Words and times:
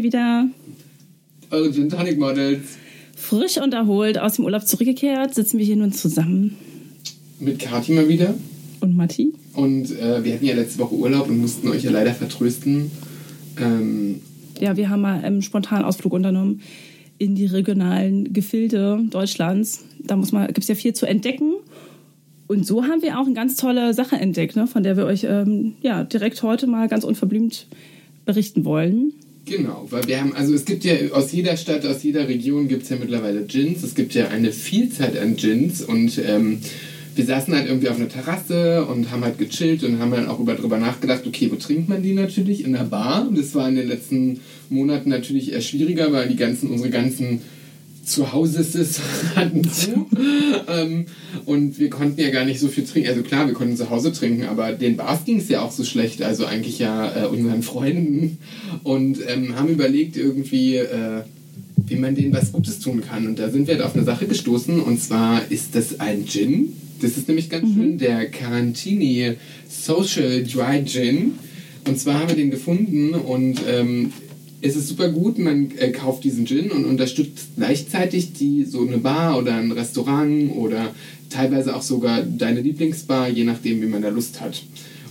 wir 0.00 0.04
wieder. 0.04 0.48
Eure 1.50 1.72
Gin 1.72 1.88
Tonic 1.88 2.18
Models. 2.18 2.62
Frisch 3.16 3.58
und 3.58 3.74
erholt 3.74 4.18
aus 4.18 4.36
dem 4.36 4.44
Urlaub 4.44 4.66
zurückgekehrt, 4.66 5.34
sitzen 5.34 5.58
wir 5.58 5.64
hier 5.64 5.76
nun 5.76 5.92
zusammen. 5.92 6.56
Mit 7.38 7.58
Kati 7.58 7.92
mal 7.92 8.08
wieder. 8.08 8.34
Und 8.80 8.96
Matti? 8.96 9.32
Und 9.54 9.90
äh, 9.98 10.24
wir 10.24 10.34
hatten 10.34 10.44
ja 10.46 10.54
letzte 10.54 10.78
Woche 10.78 10.94
Urlaub 10.94 11.28
und 11.28 11.38
mussten 11.38 11.68
euch 11.68 11.84
ja 11.84 11.90
leider 11.90 12.14
vertrösten. 12.14 12.90
Ähm, 13.60 14.20
Ja, 14.58 14.76
wir 14.76 14.88
haben 14.88 15.02
mal 15.02 15.22
einen 15.22 15.42
spontanen 15.42 15.84
Ausflug 15.84 16.14
unternommen 16.14 16.62
in 17.18 17.34
die 17.34 17.46
regionalen 17.46 18.32
Gefilde 18.32 19.00
Deutschlands. 19.10 19.84
Da 19.98 20.16
muss 20.16 20.32
man, 20.32 20.46
gibt 20.46 20.60
es 20.60 20.68
ja 20.68 20.74
viel 20.74 20.94
zu 20.94 21.06
entdecken. 21.06 21.54
Und 22.46 22.66
so 22.66 22.84
haben 22.84 23.02
wir 23.02 23.18
auch 23.18 23.26
eine 23.26 23.34
ganz 23.34 23.56
tolle 23.56 23.92
Sache 23.92 24.16
entdeckt, 24.16 24.56
ne, 24.56 24.66
von 24.66 24.82
der 24.82 24.96
wir 24.96 25.04
euch 25.04 25.24
ähm, 25.24 25.74
ja, 25.82 26.04
direkt 26.04 26.42
heute 26.42 26.66
mal 26.66 26.88
ganz 26.88 27.04
unverblümt 27.04 27.66
berichten 28.24 28.64
wollen. 28.64 29.12
Genau, 29.50 29.84
weil 29.90 30.06
wir 30.06 30.20
haben, 30.20 30.32
also 30.36 30.54
es 30.54 30.64
gibt 30.64 30.84
ja 30.84 30.94
aus 31.10 31.32
jeder 31.32 31.56
Stadt, 31.56 31.84
aus 31.84 32.04
jeder 32.04 32.28
Region 32.28 32.68
gibt 32.68 32.84
es 32.84 32.88
ja 32.88 32.96
mittlerweile 32.96 33.42
Gins. 33.42 33.82
Es 33.82 33.96
gibt 33.96 34.14
ja 34.14 34.28
eine 34.28 34.52
Vielzahl 34.52 35.18
an 35.18 35.34
Gins 35.34 35.82
und 35.82 36.20
ähm, 36.24 36.60
wir 37.16 37.24
saßen 37.24 37.52
halt 37.52 37.66
irgendwie 37.66 37.88
auf 37.88 37.96
einer 37.96 38.08
Terrasse 38.08 38.84
und 38.84 39.10
haben 39.10 39.24
halt 39.24 39.38
gechillt 39.38 39.82
und 39.82 39.98
haben 39.98 40.12
dann 40.12 40.28
auch 40.28 40.38
über, 40.38 40.54
drüber 40.54 40.78
nachgedacht, 40.78 41.26
okay, 41.26 41.50
wo 41.50 41.56
trinkt 41.56 41.88
man 41.88 42.00
die 42.00 42.12
natürlich? 42.12 42.64
In 42.64 42.74
der 42.74 42.84
Bar. 42.84 43.26
Und 43.28 43.36
das 43.36 43.52
war 43.56 43.68
in 43.68 43.74
den 43.74 43.88
letzten 43.88 44.40
Monaten 44.68 45.10
natürlich 45.10 45.52
eher 45.52 45.62
schwieriger, 45.62 46.12
weil 46.12 46.28
die 46.28 46.36
ganzen, 46.36 46.70
unsere 46.70 46.90
ganzen 46.90 47.40
Zuhauses 48.10 49.00
hatten 49.36 49.64
zu. 49.70 50.06
ähm, 50.68 51.06
und 51.46 51.78
wir 51.78 51.90
konnten 51.90 52.20
ja 52.20 52.30
gar 52.30 52.44
nicht 52.44 52.60
so 52.60 52.68
viel 52.68 52.84
trinken. 52.84 53.08
Also 53.08 53.22
klar, 53.22 53.46
wir 53.46 53.54
konnten 53.54 53.76
zu 53.76 53.90
Hause 53.90 54.12
trinken, 54.12 54.44
aber 54.44 54.72
den 54.72 54.96
Bars 54.96 55.24
ging 55.24 55.38
es 55.38 55.48
ja 55.48 55.62
auch 55.62 55.70
so 55.70 55.84
schlecht, 55.84 56.22
also 56.22 56.44
eigentlich 56.44 56.78
ja 56.78 57.24
äh, 57.24 57.26
unseren 57.26 57.62
Freunden. 57.62 58.38
Und 58.82 59.18
ähm, 59.26 59.56
haben 59.56 59.68
überlegt 59.68 60.16
irgendwie, 60.16 60.76
äh, 60.76 61.22
wie 61.86 61.96
man 61.96 62.14
denen 62.14 62.32
was 62.32 62.52
Gutes 62.52 62.80
tun 62.80 63.02
kann. 63.08 63.26
Und 63.26 63.38
da 63.38 63.50
sind 63.50 63.66
wir 63.66 63.74
halt 63.74 63.84
auf 63.84 63.94
eine 63.94 64.04
Sache 64.04 64.26
gestoßen. 64.26 64.80
Und 64.80 65.00
zwar 65.00 65.42
ist 65.50 65.74
das 65.74 66.00
ein 66.00 66.26
Gin. 66.26 66.72
Das 67.00 67.16
ist 67.16 67.28
nämlich 67.28 67.48
ganz 67.48 67.72
schön 67.72 67.98
der 67.98 68.26
Carantini 68.26 69.36
Social 69.68 70.44
Dry 70.44 70.84
Gin. 70.84 71.32
Und 71.86 71.98
zwar 71.98 72.20
haben 72.20 72.28
wir 72.28 72.36
den 72.36 72.50
gefunden 72.50 73.14
und 73.14 73.60
ähm, 73.66 74.12
es 74.62 74.76
ist 74.76 74.88
super 74.88 75.08
gut, 75.08 75.38
man 75.38 75.70
äh, 75.78 75.90
kauft 75.90 76.24
diesen 76.24 76.46
Gin 76.46 76.70
und 76.70 76.84
unterstützt 76.84 77.48
gleichzeitig 77.56 78.32
die 78.34 78.64
so 78.64 78.86
eine 78.86 78.98
Bar 78.98 79.38
oder 79.38 79.54
ein 79.54 79.72
Restaurant 79.72 80.54
oder 80.56 80.94
teilweise 81.30 81.74
auch 81.74 81.82
sogar 81.82 82.22
deine 82.22 82.60
Lieblingsbar, 82.60 83.28
je 83.28 83.44
nachdem, 83.44 83.80
wie 83.80 83.86
man 83.86 84.02
da 84.02 84.08
Lust 84.08 84.40
hat. 84.40 84.62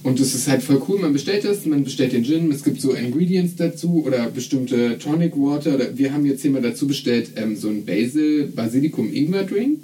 Und 0.02 0.20
das 0.20 0.34
ist 0.34 0.48
halt 0.48 0.64
voll 0.64 0.82
cool, 0.88 1.00
man 1.00 1.14
bestellt 1.14 1.44
das, 1.44 1.66
man 1.66 1.84
bestellt 1.84 2.14
den 2.14 2.24
Gin, 2.24 2.52
es 2.52 2.64
gibt 2.64 2.80
so 2.80 2.94
Ingredients 2.94 3.56
dazu 3.58 4.04
oder 4.06 4.30
bestimmte 4.30 4.98
Tonic 4.98 5.36
Water. 5.36 5.78
Wir 5.98 6.14
haben 6.14 6.26
jetzt 6.26 6.42
hier 6.42 6.52
mal 6.52 6.62
dazu 6.62 6.88
bestellt 6.88 7.32
ähm, 7.36 7.56
so 7.56 7.68
ein 7.70 7.86
Basil 7.86 8.48
Basilikum 8.56 9.14
Ingwer 9.14 9.44
Drink. 9.44 9.80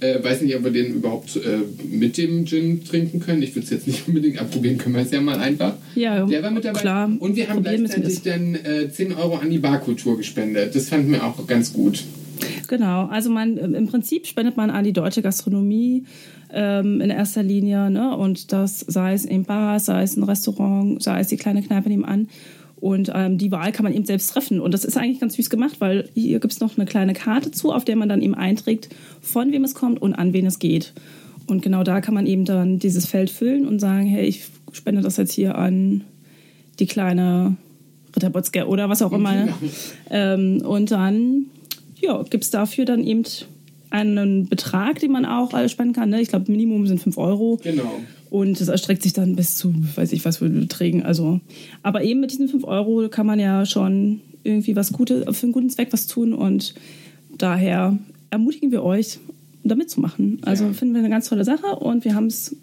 Äh, 0.00 0.22
weiß 0.22 0.42
nicht, 0.42 0.54
ob 0.56 0.64
wir 0.64 0.70
den 0.70 0.94
überhaupt 0.94 1.36
äh, 1.36 1.58
mit 1.90 2.16
dem 2.18 2.46
Gin 2.46 2.84
trinken 2.84 3.18
können. 3.20 3.42
Ich 3.42 3.54
würde 3.54 3.64
es 3.64 3.70
jetzt 3.70 3.86
nicht 3.86 4.02
unbedingt 4.08 4.40
abprobieren, 4.40 4.78
können 4.78 4.94
wir 4.94 5.02
es 5.02 5.10
ja 5.10 5.20
mal 5.20 5.38
einfach. 5.38 5.74
Ja, 5.94 6.24
Der 6.24 6.42
war 6.42 6.50
mit 6.50 6.64
dabei. 6.64 6.80
klar. 6.80 7.10
Und 7.18 7.34
wir 7.36 7.48
haben 7.48 7.62
Probieren 7.62 7.84
gleichzeitig 7.84 8.22
dann 8.22 8.54
äh, 8.54 8.90
10 8.90 9.14
Euro 9.14 9.36
an 9.36 9.50
die 9.50 9.58
Barkultur 9.58 10.16
gespendet. 10.16 10.74
Das 10.74 10.88
fanden 10.88 11.10
wir 11.12 11.24
auch 11.24 11.46
ganz 11.46 11.72
gut. 11.72 12.04
Genau, 12.68 13.06
also 13.06 13.30
man 13.30 13.56
im 13.56 13.88
Prinzip 13.88 14.26
spendet 14.26 14.56
man 14.56 14.70
an 14.70 14.84
die 14.84 14.92
deutsche 14.92 15.22
Gastronomie 15.22 16.04
ähm, 16.52 17.00
in 17.00 17.10
erster 17.10 17.42
Linie, 17.42 17.90
ne? 17.90 18.16
Und 18.16 18.52
das 18.52 18.80
sei 18.80 19.14
es 19.14 19.24
in 19.24 19.44
Bars, 19.44 19.86
sei 19.86 20.02
es 20.02 20.16
ein 20.16 20.22
Restaurant, 20.22 21.02
sei 21.02 21.20
es 21.20 21.28
die 21.28 21.36
kleine 21.36 21.62
Kneipe 21.62 21.88
nebenan. 21.88 22.28
Und 22.80 23.10
ähm, 23.14 23.38
die 23.38 23.50
Wahl 23.50 23.72
kann 23.72 23.84
man 23.84 23.94
eben 23.94 24.04
selbst 24.04 24.30
treffen. 24.30 24.60
Und 24.60 24.72
das 24.72 24.84
ist 24.84 24.96
eigentlich 24.96 25.20
ganz 25.20 25.34
süß 25.34 25.50
gemacht, 25.50 25.80
weil 25.80 26.08
hier 26.14 26.38
gibt 26.38 26.52
es 26.52 26.60
noch 26.60 26.76
eine 26.76 26.86
kleine 26.86 27.12
Karte 27.12 27.50
zu, 27.50 27.72
auf 27.72 27.84
der 27.84 27.96
man 27.96 28.08
dann 28.08 28.22
eben 28.22 28.34
einträgt, 28.34 28.88
von 29.20 29.52
wem 29.52 29.64
es 29.64 29.74
kommt 29.74 30.00
und 30.00 30.14
an 30.14 30.32
wen 30.32 30.46
es 30.46 30.58
geht. 30.58 30.92
Und 31.46 31.62
genau 31.62 31.82
da 31.82 32.00
kann 32.00 32.14
man 32.14 32.26
eben 32.26 32.44
dann 32.44 32.78
dieses 32.78 33.06
Feld 33.06 33.30
füllen 33.30 33.66
und 33.66 33.80
sagen, 33.80 34.06
hey, 34.06 34.26
ich 34.26 34.44
spende 34.72 35.02
das 35.02 35.16
jetzt 35.16 35.32
hier 35.32 35.56
an 35.56 36.04
die 36.78 36.86
kleine 36.86 37.56
Ritterbotzke 38.14 38.66
oder 38.66 38.88
was 38.88 39.02
auch 39.02 39.12
immer. 39.12 39.34
Ne? 39.34 39.54
Ähm, 40.10 40.62
und 40.62 40.90
dann 40.90 41.46
ja, 42.00 42.22
gibt 42.22 42.44
es 42.44 42.50
dafür 42.50 42.86
dann 42.86 43.04
eben 43.04 43.24
einen 43.90 44.48
Betrag, 44.48 45.00
den 45.00 45.12
man 45.12 45.24
auch 45.24 45.52
äh, 45.52 45.68
spenden 45.68 45.94
kann. 45.94 46.10
Ne? 46.10 46.20
Ich 46.20 46.28
glaube, 46.28 46.50
Minimum 46.50 46.86
sind 46.86 47.00
5 47.00 47.18
Euro. 47.18 47.58
Genau. 47.62 48.00
Und 48.30 48.60
das 48.60 48.68
erstreckt 48.68 49.02
sich 49.02 49.12
dann 49.12 49.36
bis 49.36 49.56
zu, 49.56 49.74
weiß 49.96 50.12
ich 50.12 50.24
was 50.24 50.38
für 50.38 50.48
Beträgen. 50.48 51.02
Also, 51.02 51.40
aber 51.82 52.02
eben 52.04 52.20
mit 52.20 52.30
diesen 52.32 52.48
5 52.48 52.64
Euro 52.64 53.08
kann 53.08 53.26
man 53.26 53.40
ja 53.40 53.64
schon 53.66 54.20
irgendwie 54.44 54.76
was 54.76 54.92
Gutes, 54.92 55.24
für 55.36 55.44
einen 55.44 55.52
guten 55.52 55.70
Zweck 55.70 55.88
was 55.92 56.06
tun. 56.06 56.32
Und 56.34 56.74
daher 57.36 57.98
ermutigen 58.30 58.70
wir 58.70 58.82
euch, 58.82 59.18
da 59.64 59.74
mitzumachen. 59.74 60.38
Also 60.42 60.64
Ja. 60.64 60.72
finden 60.72 60.94
wir 60.94 61.00
eine 61.00 61.10
ganz 61.10 61.28
tolle 61.28 61.44
Sache 61.44 61.66
und 61.76 62.04
wir 62.04 62.14
haben 62.14 62.26
es 62.26 62.54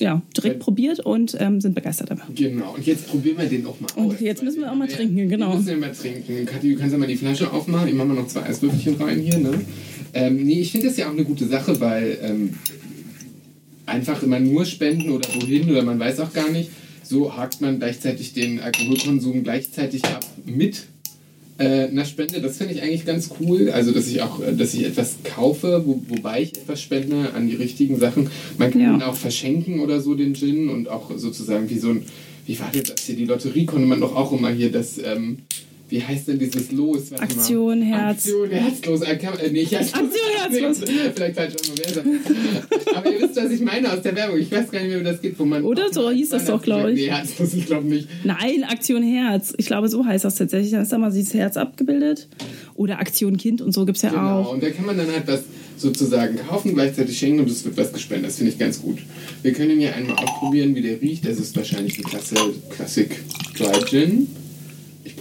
ja, 0.00 0.20
direkt 0.36 0.56
Ja. 0.56 0.60
probiert 0.64 0.98
und 1.00 1.36
ähm, 1.38 1.60
sind 1.60 1.76
begeistert 1.76 2.10
dabei. 2.10 2.22
Genau. 2.34 2.74
Und 2.74 2.84
jetzt 2.84 3.06
probieren 3.06 3.38
wir 3.38 3.44
den 3.46 3.64
auch 3.66 3.78
mal 3.80 3.88
Und 3.94 4.14
aus. 4.14 4.20
jetzt 4.20 4.42
müssen 4.42 4.60
wir 4.60 4.72
auch 4.72 4.74
mal 4.74 4.88
Ja, 4.90 4.96
trinken, 4.96 5.28
genau. 5.28 5.50
Wir 5.50 5.56
müssen 5.58 5.68
ja 5.68 5.76
mal 5.76 5.92
trinken. 5.92 6.44
Kathi, 6.46 6.72
du 6.72 6.78
kannst 6.78 6.92
ja 6.92 6.98
mal 6.98 7.06
die 7.06 7.16
Flasche 7.16 7.52
aufmachen. 7.52 7.86
Ich 7.88 7.94
mache 7.94 8.08
mal 8.08 8.14
noch 8.14 8.26
zwei 8.26 8.42
Eiswürfelchen 8.42 8.96
rein 8.96 9.20
hier. 9.20 9.38
Ne? 9.38 9.52
Ähm, 10.14 10.44
nee, 10.44 10.60
ich 10.60 10.72
finde 10.72 10.88
das 10.88 10.96
ja 10.96 11.06
auch 11.06 11.12
eine 11.12 11.24
gute 11.24 11.46
Sache, 11.46 11.78
weil 11.80 12.18
ähm, 12.22 12.54
einfach 13.92 14.22
immer 14.22 14.40
nur 14.40 14.64
spenden 14.64 15.10
oder 15.10 15.28
wohin 15.34 15.70
oder 15.70 15.82
man 15.82 15.98
weiß 15.98 16.20
auch 16.20 16.32
gar 16.32 16.50
nicht. 16.50 16.70
So 17.04 17.36
hakt 17.36 17.60
man 17.60 17.78
gleichzeitig 17.78 18.32
den 18.32 18.60
Alkoholkonsum 18.60 19.42
gleichzeitig 19.42 20.04
ab 20.04 20.24
mit 20.46 20.84
äh, 21.58 21.88
einer 21.88 22.04
Spende. 22.06 22.40
Das 22.40 22.56
finde 22.56 22.74
ich 22.74 22.82
eigentlich 22.82 23.04
ganz 23.04 23.30
cool. 23.40 23.70
Also, 23.70 23.92
dass 23.92 24.06
ich 24.08 24.22
auch, 24.22 24.40
äh, 24.42 24.54
dass 24.54 24.72
ich 24.74 24.84
etwas 24.84 25.16
kaufe, 25.24 25.82
wo, 25.84 26.02
wobei 26.08 26.42
ich 26.42 26.56
etwas 26.56 26.80
spende 26.80 27.32
an 27.34 27.48
die 27.48 27.56
richtigen 27.56 27.98
Sachen. 27.98 28.30
Man 28.56 28.70
kann 28.70 28.80
Ja. 28.80 28.94
ihn 28.94 29.02
auch 29.02 29.14
verschenken 29.16 29.80
oder 29.80 30.00
so, 30.00 30.14
den 30.14 30.34
Gin 30.34 30.68
und 30.70 30.88
auch 30.88 31.10
sozusagen 31.16 31.68
wie 31.68 31.78
so 31.78 31.90
ein, 31.90 32.02
wie 32.46 32.58
war 32.58 32.70
das 32.72 33.02
hier, 33.04 33.16
die 33.16 33.26
Lotterie 33.26 33.66
konnte 33.66 33.86
man 33.86 34.00
doch 34.00 34.16
auch 34.16 34.32
immer 34.32 34.50
hier 34.50 34.72
das, 34.72 34.98
ähm, 34.98 35.38
wie 35.92 36.02
heißt 36.02 36.26
denn 36.28 36.38
dieses 36.38 36.72
Los? 36.72 37.10
Warte 37.10 37.22
mal. 37.34 37.40
Aktion 37.40 37.82
Herz. 37.82 38.26
Aktion 38.26 38.50
Herzlos. 38.50 39.00
Äh, 39.02 39.50
nee, 39.52 39.64
Herzlos. 39.66 39.94
Aktion 39.94 40.60
Herzlos. 40.60 40.78
Vielleicht 41.14 41.34
falsch. 41.36 41.54
Aber 42.94 43.12
ihr 43.12 43.20
wisst, 43.20 43.36
was 43.36 43.50
ich 43.50 43.60
meine 43.60 43.92
aus 43.92 44.00
der 44.02 44.16
Werbung. 44.16 44.38
Ich 44.38 44.50
weiß 44.50 44.70
gar 44.70 44.80
nicht 44.80 44.88
mehr, 44.88 45.00
wie 45.00 45.04
das 45.04 45.20
geht, 45.20 45.38
wo 45.38 45.44
man. 45.44 45.62
Oder 45.64 45.92
so 45.92 46.10
hieß 46.10 46.30
das 46.30 46.46
doch, 46.46 46.62
glaub 46.62 46.88
ich. 46.88 46.94
Nee, 46.96 47.10
Herzlos, 47.10 47.52
ich 47.54 47.66
glaube 47.66 47.86
nicht. 47.86 48.08
Nein, 48.24 48.64
Aktion 48.68 49.02
Herz. 49.02 49.52
Ich 49.58 49.66
glaube, 49.66 49.88
so 49.88 50.04
heißt 50.04 50.24
das 50.24 50.36
tatsächlich. 50.36 50.72
Da 50.72 50.80
ist 50.82 50.92
da 50.92 50.98
mal 50.98 51.12
dieses 51.12 51.34
Herz 51.34 51.56
abgebildet. 51.58 52.28
Oder 52.74 52.98
Aktion 52.98 53.36
Kind 53.36 53.60
und 53.60 53.72
so 53.72 53.84
gibt 53.84 53.96
es 53.96 54.02
ja 54.02 54.10
Genau, 54.10 54.40
auch. 54.40 54.52
und 54.54 54.62
da 54.62 54.70
kann 54.70 54.86
man 54.86 54.96
dann 54.96 55.12
halt 55.12 55.26
was 55.26 55.42
sozusagen 55.76 56.36
kaufen, 56.36 56.74
gleichzeitig 56.74 57.18
schenken 57.18 57.40
und 57.40 57.50
es 57.50 57.64
wird 57.64 57.76
was 57.76 57.92
gespendet. 57.92 58.30
Das 58.30 58.36
finde 58.38 58.52
ich 58.52 58.58
ganz 58.58 58.80
gut. 58.80 58.98
Wir 59.42 59.52
können 59.52 59.72
ihn 59.72 59.80
ja 59.82 59.92
einmal 59.92 60.16
ausprobieren, 60.16 60.74
wie 60.74 60.80
der 60.82 61.00
riecht. 61.02 61.26
Das 61.26 61.38
ist 61.38 61.54
wahrscheinlich 61.56 61.98
ein 61.98 62.04
Klasse, 62.04 62.34
Classic 62.70 63.10
Dry 63.58 63.84
Gin. 63.84 64.28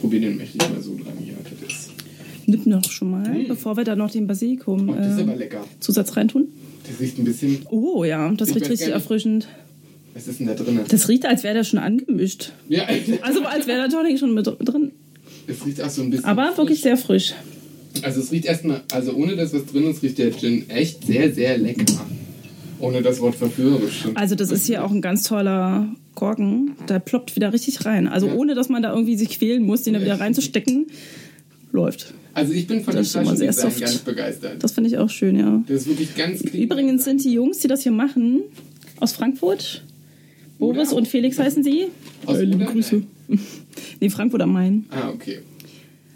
Probiere 0.02 0.24
den 0.24 0.38
mächtig 0.38 0.62
mal 0.70 0.82
so 0.82 0.96
dran 0.96 1.14
hier. 1.24 1.36
Das 1.62 1.72
ist, 1.72 1.92
Nimm 2.48 2.62
noch 2.66 2.84
schon 2.92 3.12
mal, 3.12 3.46
bevor 3.48 3.78
wir 3.78 3.84
da 3.84 3.96
noch 3.96 4.12
den 4.12 4.28
Basilikum 4.28 4.90
oh, 4.90 4.96
das 4.96 5.20
äh. 5.20 5.48
Zusatz 5.80 6.18
reintun. 6.18 6.48
Das 6.90 7.00
riecht 7.00 7.20
ein 7.20 7.24
bisschen. 7.24 7.60
Oh 7.70 8.04
ja, 8.04 8.32
das 8.32 8.50
riecht 8.50 8.62
richtig 8.70 8.88
nicht. 8.88 8.90
erfrischend. 8.90 9.48
Was 10.14 10.28
ist 10.28 10.40
denn 10.40 10.48
da 10.48 10.56
drin? 10.56 10.80
Das 10.88 11.08
riecht, 11.08 11.26
als 11.26 11.44
wäre 11.44 11.54
der 11.54 11.64
schon 11.64 11.80
angemischt. 11.80 12.52
Ja, 12.68 12.86
Also 13.22 13.44
als 13.44 13.68
wäre 13.68 13.88
der 13.88 13.90
Tonic 13.90 14.20
schon 14.20 14.34
mit 14.34 14.46
drin. 14.46 14.92
es 15.48 15.66
riecht 15.66 15.82
auch 15.82 15.90
so 15.90 16.02
ein 16.02 16.10
bisschen. 16.10 16.26
Aber 16.26 16.58
wirklich 16.58 16.80
frisch. 16.80 16.84
sehr 16.84 16.98
frisch. 16.98 17.34
Also 18.02 18.22
es 18.22 18.32
riecht 18.32 18.46
erstmal, 18.46 18.82
also 18.92 19.14
ohne 19.14 19.36
das, 19.36 19.54
was 19.54 19.66
drin 19.66 19.90
ist, 19.90 20.02
riecht 20.02 20.18
der 20.18 20.32
Gin 20.32 20.70
echt 20.70 21.06
sehr, 21.06 21.32
sehr 21.34 21.58
lecker. 21.58 21.86
Ohne 22.82 23.02
das 23.02 23.20
Wort 23.20 23.36
verführerisch. 23.36 24.06
Also 24.16 24.36
das 24.36 24.52
ist 24.52 24.66
hier 24.66 24.84
auch 24.84 24.92
ein 24.92 25.02
ganz 25.02 25.24
toller 25.24 25.88
Korken. 26.16 26.72
Der 26.90 27.00
ploppt 27.00 27.36
wieder 27.36 27.54
richtig 27.54 27.86
rein. 27.86 28.08
Also 28.08 28.28
Ja. 28.28 28.34
ohne, 28.34 28.56
dass 28.56 28.70
man 28.70 28.82
da 28.84 28.92
irgendwie 28.92 29.16
sich 29.16 29.30
quälen 29.30 29.64
muss, 29.64 29.84
den 29.84 29.94
da 29.94 30.02
wieder 30.02 30.20
reinzustecken. 30.20 30.88
Läuft. 31.72 32.14
Also 32.34 32.54
ich 32.54 32.68
bin 32.68 32.82
von 32.84 32.94
dem 32.94 33.00
Das 33.04 33.12
sehr 33.12 33.24
Flaschendesign 33.24 33.80
ganz 33.80 33.98
begeistert. 34.00 34.64
Das 34.64 34.72
finde 34.74 34.90
ich 34.90 34.98
auch 34.98 35.10
schön, 35.10 35.38
ja. 35.38 35.64
Das 35.68 35.82
ist 35.82 35.88
wirklich 35.88 36.16
ganz 36.16 36.42
clean. 36.44 36.64
Übrigens 36.64 37.04
sind 37.06 37.24
die 37.24 37.34
Jungs, 37.34 37.60
die 37.60 37.68
das 37.68 37.82
hier 37.84 37.92
machen, 37.92 38.42
aus 39.00 39.14
Frankfurt. 39.14 39.84
Boris 40.60 40.94
und 40.94 41.08
Felix 41.08 41.40
heißen 41.40 41.64
sie. 41.64 41.88
Aus 42.26 42.38
Äh, 42.38 42.44
liebe? 42.44 42.66
Grüße. 42.66 43.04
Nee, 44.02 44.10
Frankfurt 44.10 44.42
am 44.42 44.52
Main. 44.52 44.86
Ah, 44.90 45.10
okay. 45.10 45.40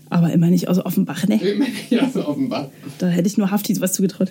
Aber 0.09 0.31
immer 0.33 0.47
nicht 0.47 0.67
aus 0.67 0.79
Offenbach, 0.85 1.25
ne? 1.27 1.35
Ich 1.41 1.57
meine, 1.57 1.71
ja, 1.89 2.09
so 2.13 2.27
offenbar. 2.27 2.69
Da 2.99 3.07
hätte 3.07 3.27
ich 3.27 3.37
nur 3.37 3.51
Hafti 3.51 3.79
was 3.79 3.93
zugetraut. 3.93 4.29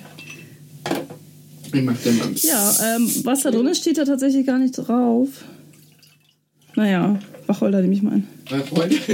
Ich 1.74 1.82
mach 1.82 1.96
den 1.98 2.18
bisschen. 2.32 2.50
Ja, 2.50 2.96
ähm, 2.96 3.10
was 3.24 3.42
da 3.42 3.50
drin 3.50 3.66
ist, 3.66 3.78
steht 3.80 3.98
da 3.98 4.04
tatsächlich 4.04 4.46
gar 4.46 4.58
nicht 4.58 4.72
drauf. 4.74 5.28
Naja, 6.76 7.18
Wacholder 7.46 7.80
nehme 7.82 7.94
ich 7.94 8.02
mal 8.02 8.12
an. 8.14 8.24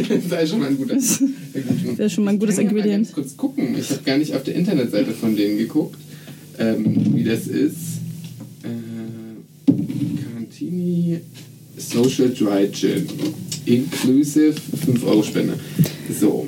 Das 0.08 0.28
sei 0.28 0.46
schon 0.46 0.60
mal 0.60 0.68
ein 0.68 0.76
guter. 0.76 0.98
sehr 0.98 1.28
gut. 1.28 1.98
Wäre 1.98 2.10
schon 2.10 2.24
mal 2.24 2.30
ein 2.32 2.38
gutes 2.38 2.58
ich 2.58 2.64
kann 2.66 2.66
ja 2.66 2.72
mal 2.72 2.78
Ingredient. 2.78 3.12
kurz 3.12 3.36
gucken. 3.36 3.76
Ich 3.78 3.90
habe 3.90 4.02
gar 4.02 4.18
nicht 4.18 4.34
auf 4.34 4.42
der 4.42 4.54
Internetseite 4.56 5.12
von 5.12 5.36
denen 5.36 5.58
geguckt, 5.58 5.96
ähm, 6.58 7.14
wie 7.14 7.24
das 7.24 7.46
ist. 7.46 7.76
Äh, 8.62 9.72
Carantini 10.22 11.20
Social 11.76 12.30
Dry 12.30 12.70
Gin. 12.72 13.06
Inclusive 13.66 14.54
5 14.84 15.06
Euro 15.06 15.22
Spende. 15.22 15.54
So, 16.18 16.46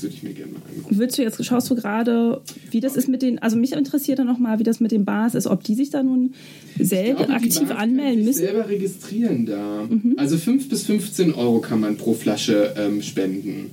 das 0.00 0.04
würde 0.04 0.16
ich 0.16 0.22
mir 0.22 0.32
gerne 0.32 0.52
mal 0.52 0.62
angucken. 0.74 0.98
Willst 0.98 1.18
du 1.18 1.22
jetzt, 1.22 1.44
schaust 1.44 1.68
du 1.68 1.74
gerade, 1.74 2.40
wie 2.70 2.80
das 2.80 2.96
ist 2.96 3.08
mit 3.08 3.20
den, 3.20 3.38
also 3.38 3.56
mich 3.56 3.72
interessiert 3.72 4.18
dann 4.18 4.26
nochmal, 4.26 4.58
wie 4.58 4.62
das 4.62 4.80
mit 4.80 4.92
den 4.92 5.04
Bars 5.04 5.34
ist, 5.34 5.46
ob 5.46 5.62
die 5.62 5.74
sich 5.74 5.90
da 5.90 6.02
nun 6.02 6.32
selber 6.78 7.24
glaube, 7.24 7.34
aktiv 7.34 7.68
Bars 7.68 7.78
anmelden 7.78 8.24
müssen. 8.24 8.38
selber 8.38 8.68
registrieren 8.68 9.44
da. 9.44 9.86
Mhm. 9.88 10.14
Also 10.16 10.38
5 10.38 10.68
bis 10.70 10.84
15 10.84 11.34
Euro 11.34 11.60
kann 11.60 11.80
man 11.80 11.96
pro 11.96 12.14
Flasche 12.14 12.74
ähm, 12.78 13.02
spenden. 13.02 13.70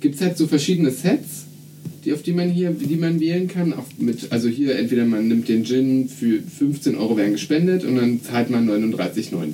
Gibt 0.00 0.14
es 0.14 0.22
halt 0.22 0.38
so 0.38 0.46
verschiedene 0.46 0.90
Sets, 0.90 1.44
die, 2.04 2.14
auf 2.14 2.22
die 2.22 2.32
man 2.32 2.48
hier, 2.48 2.70
die 2.70 2.96
man 2.96 3.20
wählen 3.20 3.48
kann. 3.48 3.74
Auch 3.74 3.86
mit, 3.98 4.32
also 4.32 4.48
hier 4.48 4.78
entweder 4.78 5.04
man 5.04 5.28
nimmt 5.28 5.48
den 5.48 5.64
Gin 5.64 6.08
für 6.08 6.40
15 6.40 6.96
Euro 6.96 7.18
werden 7.18 7.32
gespendet 7.32 7.84
und 7.84 7.96
dann 7.96 8.22
zahlt 8.22 8.48
man 8.48 8.66
39,90. 8.66 9.10
Finde 9.12 9.44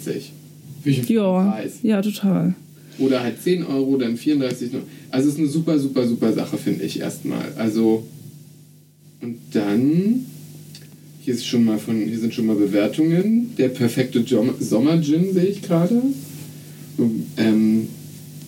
ich 0.84 0.98
einen 0.98 1.06
Ja, 1.08 1.96
ja, 1.96 2.02
total. 2.02 2.54
Oder 2.98 3.22
halt 3.22 3.42
10 3.42 3.64
Euro, 3.64 3.96
dann 3.96 4.16
34,90. 4.16 4.70
Also 5.10 5.28
es 5.28 5.34
ist 5.34 5.40
eine 5.40 5.48
super, 5.48 5.78
super, 5.78 6.06
super 6.06 6.32
Sache, 6.32 6.58
finde 6.58 6.84
ich 6.84 7.00
erstmal. 7.00 7.52
Also 7.56 8.04
und 9.20 9.38
dann 9.52 10.26
hier 11.20 11.34
ist 11.34 11.46
schon 11.46 11.64
mal 11.64 11.78
von 11.78 11.96
hier 11.96 12.18
sind 12.18 12.34
schon 12.34 12.46
mal 12.46 12.56
Bewertungen. 12.56 13.52
Der 13.56 13.68
perfekte 13.68 14.24
Sommer-Gin 14.58 15.32
sehe 15.32 15.44
ich 15.44 15.62
gerade. 15.62 16.02
Ähm, 17.36 17.86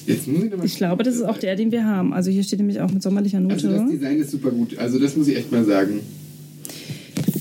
jetzt 0.07 0.27
muss 0.27 0.43
ich 0.43 0.51
noch 0.51 0.59
mal 0.59 0.67
Ich 0.67 0.75
glaube, 0.77 1.05
das 1.05 1.15
ist 1.15 1.23
auch 1.23 1.39
der, 1.39 1.55
den 1.55 1.71
wir 1.71 1.85
haben. 1.85 2.13
Also 2.13 2.31
hier 2.33 2.43
steht 2.43 2.59
nämlich 2.59 2.81
auch 2.81 2.91
mit 2.91 3.03
sommerlicher 3.03 3.39
Also 3.49 3.71
das 3.71 3.83
Note. 3.83 3.93
Design 3.93 4.19
ist 4.19 4.33
super 4.33 4.51
gut. 4.51 4.77
Also 4.77 4.99
das 4.99 5.17
muss 5.17 5.29
ich 5.29 5.37
echt 5.37 5.53
mal 5.53 5.65
sagen. 5.65 6.01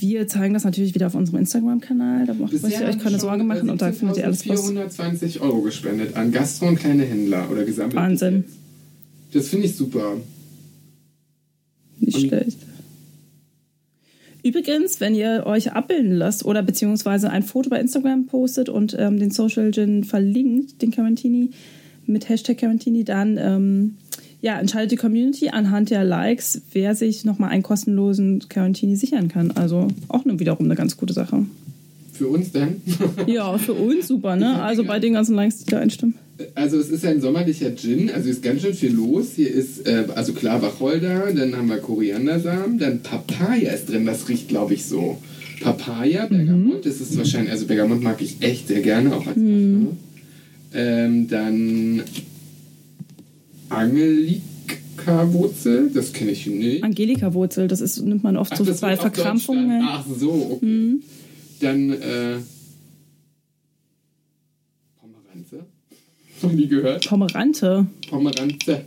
Wir 0.03 0.27
zeigen 0.27 0.53
das 0.53 0.65
natürlich 0.65 0.93
wieder 0.93 1.07
auf 1.07 1.15
unserem 1.15 1.39
Instagram-Kanal. 1.39 2.25
Da 2.25 2.33
ihr 2.33 2.47
Bisher 2.47 2.89
euch 2.89 2.99
keine 2.99 3.19
Sorgen 3.19 3.47
machen 3.47 3.69
und 3.69 3.81
da 3.81 3.91
findet 3.93 4.17
ihr 4.17 4.25
alles 4.25 4.47
was. 4.47 4.61
420 4.61 5.39
Euro 5.39 5.61
gespendet 5.61 6.17
an 6.17 6.31
Gastro 6.33 6.67
und 6.67 6.75
kleine 6.75 7.03
Händler 7.05 7.49
oder 7.49 7.63
gesammelt. 7.63 7.95
Wahnsinn. 7.95 8.43
Das 9.31 9.47
finde 9.47 9.67
ich 9.67 9.75
super. 9.75 10.17
Nicht 11.99 12.17
Und- 12.17 12.27
schlecht. 12.27 12.57
Übrigens, 14.43 14.99
wenn 14.99 15.15
ihr 15.15 15.43
euch 15.45 15.71
abbilden 15.71 16.11
lasst 16.11 16.43
oder 16.43 16.61
beziehungsweise 16.63 17.29
ein 17.29 17.43
Foto 17.43 17.69
bei 17.69 17.79
Instagram 17.79 18.25
postet 18.25 18.67
und 18.67 18.93
ähm, 18.99 19.17
den 19.17 19.31
Social 19.31 19.71
Gin 19.71 20.03
verlinkt, 20.03 20.81
den 20.81 20.91
Carantini, 20.91 21.51
mit 22.05 22.27
Hashtag 22.27 22.57
Carantini, 22.57 23.05
dann 23.05 23.37
ähm, 23.37 23.95
ja, 24.43 24.59
entscheidet 24.59 24.91
die 24.91 24.97
Community 24.97 25.47
anhand 25.47 25.89
der 25.89 26.03
Likes, 26.03 26.61
wer 26.73 26.95
sich 26.95 27.23
nochmal 27.23 27.51
einen 27.51 27.63
kostenlosen 27.63 28.43
Carantini 28.49 28.97
sichern 28.97 29.29
kann. 29.29 29.51
Also 29.51 29.87
auch 30.09 30.25
wiederum 30.25 30.65
eine 30.65 30.75
ganz 30.75 30.97
gute 30.97 31.13
Sache. 31.13 31.45
Für 32.11 32.27
uns 32.27 32.51
dann. 32.51 32.81
Ja, 33.25 33.57
für 33.57 33.71
uns 33.71 34.09
super, 34.09 34.35
ne? 34.35 34.61
Also 34.61 34.83
bei 34.83 34.99
den 34.99 35.13
ganzen 35.13 35.35
Likes, 35.35 35.59
die 35.59 35.71
da 35.71 35.79
einstimmen. 35.79 36.15
Also 36.55 36.77
es 36.77 36.89
ist 36.89 37.05
ein 37.05 37.21
sommerlicher 37.21 37.73
Gin, 37.73 38.11
also 38.11 38.29
ist 38.29 38.43
ganz 38.43 38.61
schön 38.61 38.73
viel 38.73 38.91
los. 38.91 39.27
Hier 39.37 39.49
ist, 39.49 39.87
äh, 39.87 40.07
also 40.13 40.33
klar 40.33 40.61
Wacholder, 40.61 41.31
dann 41.33 41.55
haben 41.55 41.69
wir 41.69 41.77
Koriandersamen, 41.77 42.77
dann 42.79 42.99
Papaya 43.01 43.71
ist 43.71 43.87
drin, 43.87 44.05
das 44.05 44.27
riecht 44.27 44.49
glaube 44.49 44.73
ich 44.73 44.85
so. 44.85 45.19
Papaya, 45.61 46.25
Bergamot, 46.25 46.85
das 46.85 46.99
ist 46.99 47.17
wahrscheinlich, 47.17 47.51
also 47.53 47.65
Bergamot 47.65 48.03
mag 48.03 48.21
ich 48.21 48.41
echt 48.41 48.67
sehr 48.67 48.81
gerne, 48.81 49.15
auch 49.15 49.25
als 49.25 49.35
Parfum. 49.35 49.97
Ähm, 50.73 51.27
dann 51.29 52.03
Angelika-Wurzel, 53.69 55.91
das 55.93 56.11
kenne 56.13 56.31
ich 56.31 56.47
nicht. 56.47 56.83
Angelika-Wurzel, 56.83 57.67
das 57.67 57.81
ist, 57.81 58.01
nimmt 58.01 58.23
man 58.23 58.37
oft 58.37 58.53
Ach, 58.53 58.57
so 58.57 58.65
bei 58.65 58.97
Verkrampfungen. 58.97 59.83
Ach 59.85 60.03
so, 60.17 60.31
okay. 60.55 60.65
Mhm. 60.65 61.03
Dann 61.59 61.91
äh, 61.91 62.37
Pomeranze. 64.99 65.65
Noch 66.41 66.51
nie 66.51 66.67
gehört. 66.67 67.07
Pomerante. 67.07 67.85
Pomeranze. 68.09 68.85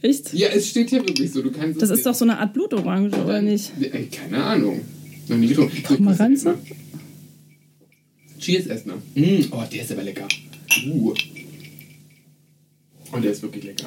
Echt? 0.00 0.32
Ja, 0.32 0.46
es 0.48 0.68
steht 0.68 0.90
hier 0.90 1.00
wirklich 1.00 1.32
so. 1.32 1.42
Du 1.42 1.50
kannst 1.50 1.82
Das 1.82 1.90
ist 1.90 2.06
doch 2.06 2.14
so 2.14 2.24
eine 2.24 2.38
Art 2.38 2.54
Blutorange, 2.54 3.10
oder 3.10 3.42
nicht? 3.42 3.72
Ey, 3.80 4.06
keine 4.06 4.44
Ahnung. 4.44 4.82
Noch 5.28 5.36
nie 5.36 5.48
getrunken. 5.48 5.82
Pomeranze? 5.82 6.54
Cheers 8.38 8.66
erstmal. 8.66 8.98
Mm, 9.14 9.46
oh, 9.50 9.64
der 9.72 9.82
ist 9.82 9.90
aber 9.90 10.04
lecker. 10.04 10.28
Uh. 10.86 11.12
Und 13.12 13.24
der 13.24 13.32
ist 13.32 13.42
wirklich 13.42 13.64
lecker. 13.64 13.86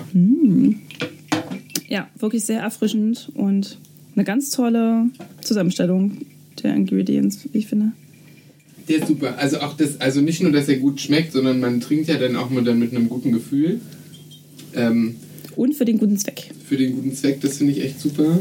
Ja, 1.87 2.09
wirklich 2.17 2.43
sehr 2.43 2.61
erfrischend 2.61 3.29
und 3.35 3.77
eine 4.15 4.23
ganz 4.25 4.49
tolle 4.49 5.05
Zusammenstellung 5.41 6.17
der 6.63 6.75
Ingredients, 6.75 7.47
wie 7.51 7.59
ich 7.59 7.67
finde. 7.67 7.91
Der 8.87 8.97
ist 8.97 9.07
super. 9.07 9.37
Also 9.37 9.59
auch 9.61 9.75
das, 9.77 10.01
also 10.01 10.21
nicht 10.21 10.41
nur, 10.41 10.51
dass 10.51 10.67
er 10.67 10.77
gut 10.77 10.99
schmeckt, 10.99 11.33
sondern 11.33 11.59
man 11.59 11.81
trinkt 11.81 12.07
ja 12.09 12.17
dann 12.17 12.35
auch 12.35 12.49
mit, 12.49 12.67
dann 12.67 12.79
mit 12.79 12.93
einem 12.93 13.09
guten 13.09 13.31
Gefühl. 13.31 13.79
Ähm, 14.73 15.15
Und 15.55 15.75
für 15.75 15.85
den 15.85 15.97
guten 15.97 16.17
Zweck. 16.17 16.51
für 16.67 16.77
den 16.77 16.95
guten 16.95 17.13
Zweck, 17.13 17.41
das 17.41 17.57
finde 17.57 17.73
ich 17.73 17.83
echt 17.83 17.99
super. 17.99 18.39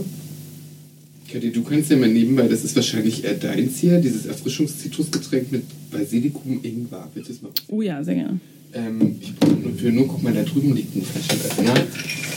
Kathi, 1.30 1.52
du 1.52 1.62
kannst 1.62 1.90
ja 1.90 1.96
mal 1.96 2.08
nebenbei, 2.08 2.48
das 2.48 2.64
ist 2.64 2.74
wahrscheinlich 2.74 3.24
eher 3.24 3.34
deins 3.34 3.78
hier, 3.78 4.00
dieses 4.00 4.26
Erfrischungszitrusgetränk 4.26 5.52
mit 5.52 5.62
Basilikum 5.90 6.60
Ingwer. 6.62 7.08
Es 7.14 7.42
mal 7.42 7.52
Oh 7.68 7.82
ja, 7.82 8.02
sehr 8.02 8.16
gerne. 8.16 8.40
Ähm, 8.72 9.16
ich 9.20 9.34
brauche 9.36 9.52
nur 9.52 9.72
für 9.74 9.90
nur, 9.92 10.06
guck 10.06 10.22
mal, 10.22 10.32
da 10.32 10.42
drüben 10.42 10.74
liegt 10.74 10.94
ein 10.96 11.02
Flaschenöffner. 11.02 11.74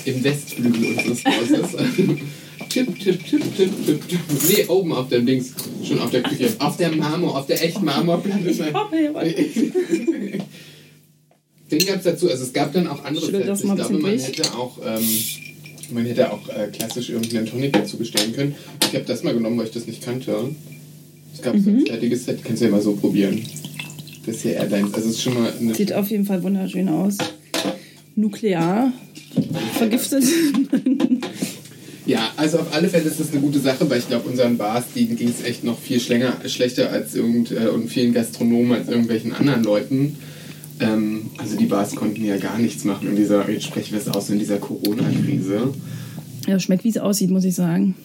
Im 0.06 0.24
Westflügel 0.24 0.86
unseres 0.98 1.24
Hauses. 1.26 1.72
tipp, 2.70 3.00
tipp, 3.00 3.26
tipp, 3.26 3.44
tipp, 3.56 3.72
tipp, 3.86 4.08
tipp. 4.10 4.20
Nee, 4.50 4.66
oben 4.68 4.94
auf 4.94 5.10
dem 5.10 5.26
Dings. 5.26 5.54
Schon 5.88 6.00
auf 6.00 6.10
der 6.12 6.24
Küche. 6.24 6.50
Auf 6.60 6.78
der 6.78 6.92
Marmor, 6.92 7.38
auf 7.38 7.46
der 7.46 7.64
echten 7.64 7.86
Marmorplatte. 7.86 8.54
Den 11.72 11.86
gab 11.86 11.98
es 11.98 12.04
dazu, 12.04 12.30
also 12.30 12.44
es 12.44 12.54
gab 12.54 12.74
dann 12.74 12.88
auch 12.88 13.04
andere 13.04 13.26
Sets. 13.32 13.64
Ich 13.64 13.74
glaube, 13.74 13.94
man 13.94 14.02
durch. 14.02 14.28
hätte 14.28 14.54
auch, 14.56 14.78
ähm, 14.86 15.04
man 15.92 16.06
hätte 16.06 16.32
auch 16.32 16.48
äh, 16.50 16.68
klassisch 16.72 17.10
irgendeinen 17.10 17.46
Tonic 17.48 17.74
dazu 17.74 17.98
bestellen 17.98 18.34
können. 18.34 18.56
Ich 18.82 18.94
habe 18.96 19.06
das 19.06 19.24
mal 19.24 19.34
genommen, 19.34 19.58
weil 19.58 19.66
ich 19.68 19.72
das 19.72 19.88
nicht 19.88 20.04
kannte. 20.04 20.36
Es 21.34 21.42
gab 21.42 21.56
so 21.58 21.70
Mhm. 21.70 21.78
ein 21.80 21.86
fertiges 21.88 22.26
Set, 22.26 22.44
kannst 22.44 22.62
du 22.62 22.66
ja 22.66 22.72
mal 22.72 22.82
so 22.82 22.94
probieren. 22.96 23.42
Das 24.26 24.42
hier 24.42 24.56
Airlines, 24.56 24.94
also 24.94 25.10
es 25.10 25.16
ist 25.16 25.22
schon 25.22 25.34
mal 25.34 25.52
eine 25.60 25.76
Sieht 25.76 25.94
auf 25.94 26.10
jeden 26.10 26.26
Fall 26.26 26.42
wunderschön 26.44 26.88
aus. 26.90 27.18
Nuklear. 28.16 28.94
Vergiftet. 29.78 30.24
Ja, 32.06 32.32
also 32.36 32.60
auf 32.60 32.74
alle 32.74 32.90
Fälle 32.90 33.06
ist 33.06 33.20
das 33.20 33.32
eine 33.32 33.40
gute 33.40 33.60
Sache, 33.60 33.90
weil 33.90 34.00
ich 34.00 34.08
glaube, 34.08 34.28
unseren 34.28 34.58
Bars, 34.58 34.86
denen 34.94 35.16
ging 35.16 35.30
es 35.30 35.42
echt 35.44 35.64
noch 35.64 35.80
viel 35.80 36.02
schlänger, 36.02 36.36
schlechter 36.48 36.92
als 36.92 37.16
irgend, 37.16 37.52
äh, 37.52 37.70
und 37.70 37.88
vielen 37.90 38.14
Gastronomen 38.14 38.74
als 38.74 38.90
irgendwelchen 38.90 39.32
anderen 39.32 39.64
Leuten. 39.64 40.18
Ähm, 40.82 41.32
also 41.38 41.56
die 41.56 41.66
Bars 41.66 41.96
konnten 41.96 42.26
ja 42.26 42.36
gar 42.38 42.60
nichts 42.60 42.84
machen 42.84 43.08
in 43.08 43.16
dieser, 43.16 43.50
jetzt 43.50 43.64
sprechen 43.64 43.94
wir 43.94 44.00
es 44.00 44.10
aus, 44.10 44.30
in 44.30 44.40
dieser 44.40 44.58
Corona-Krise. 44.58 45.74
Ja, 46.46 46.60
schmeckt 46.60 46.84
wie 46.84 46.90
es 46.90 46.98
aussieht, 46.98 47.30
muss 47.30 47.46
ich 47.46 47.56
sagen. 47.56 47.96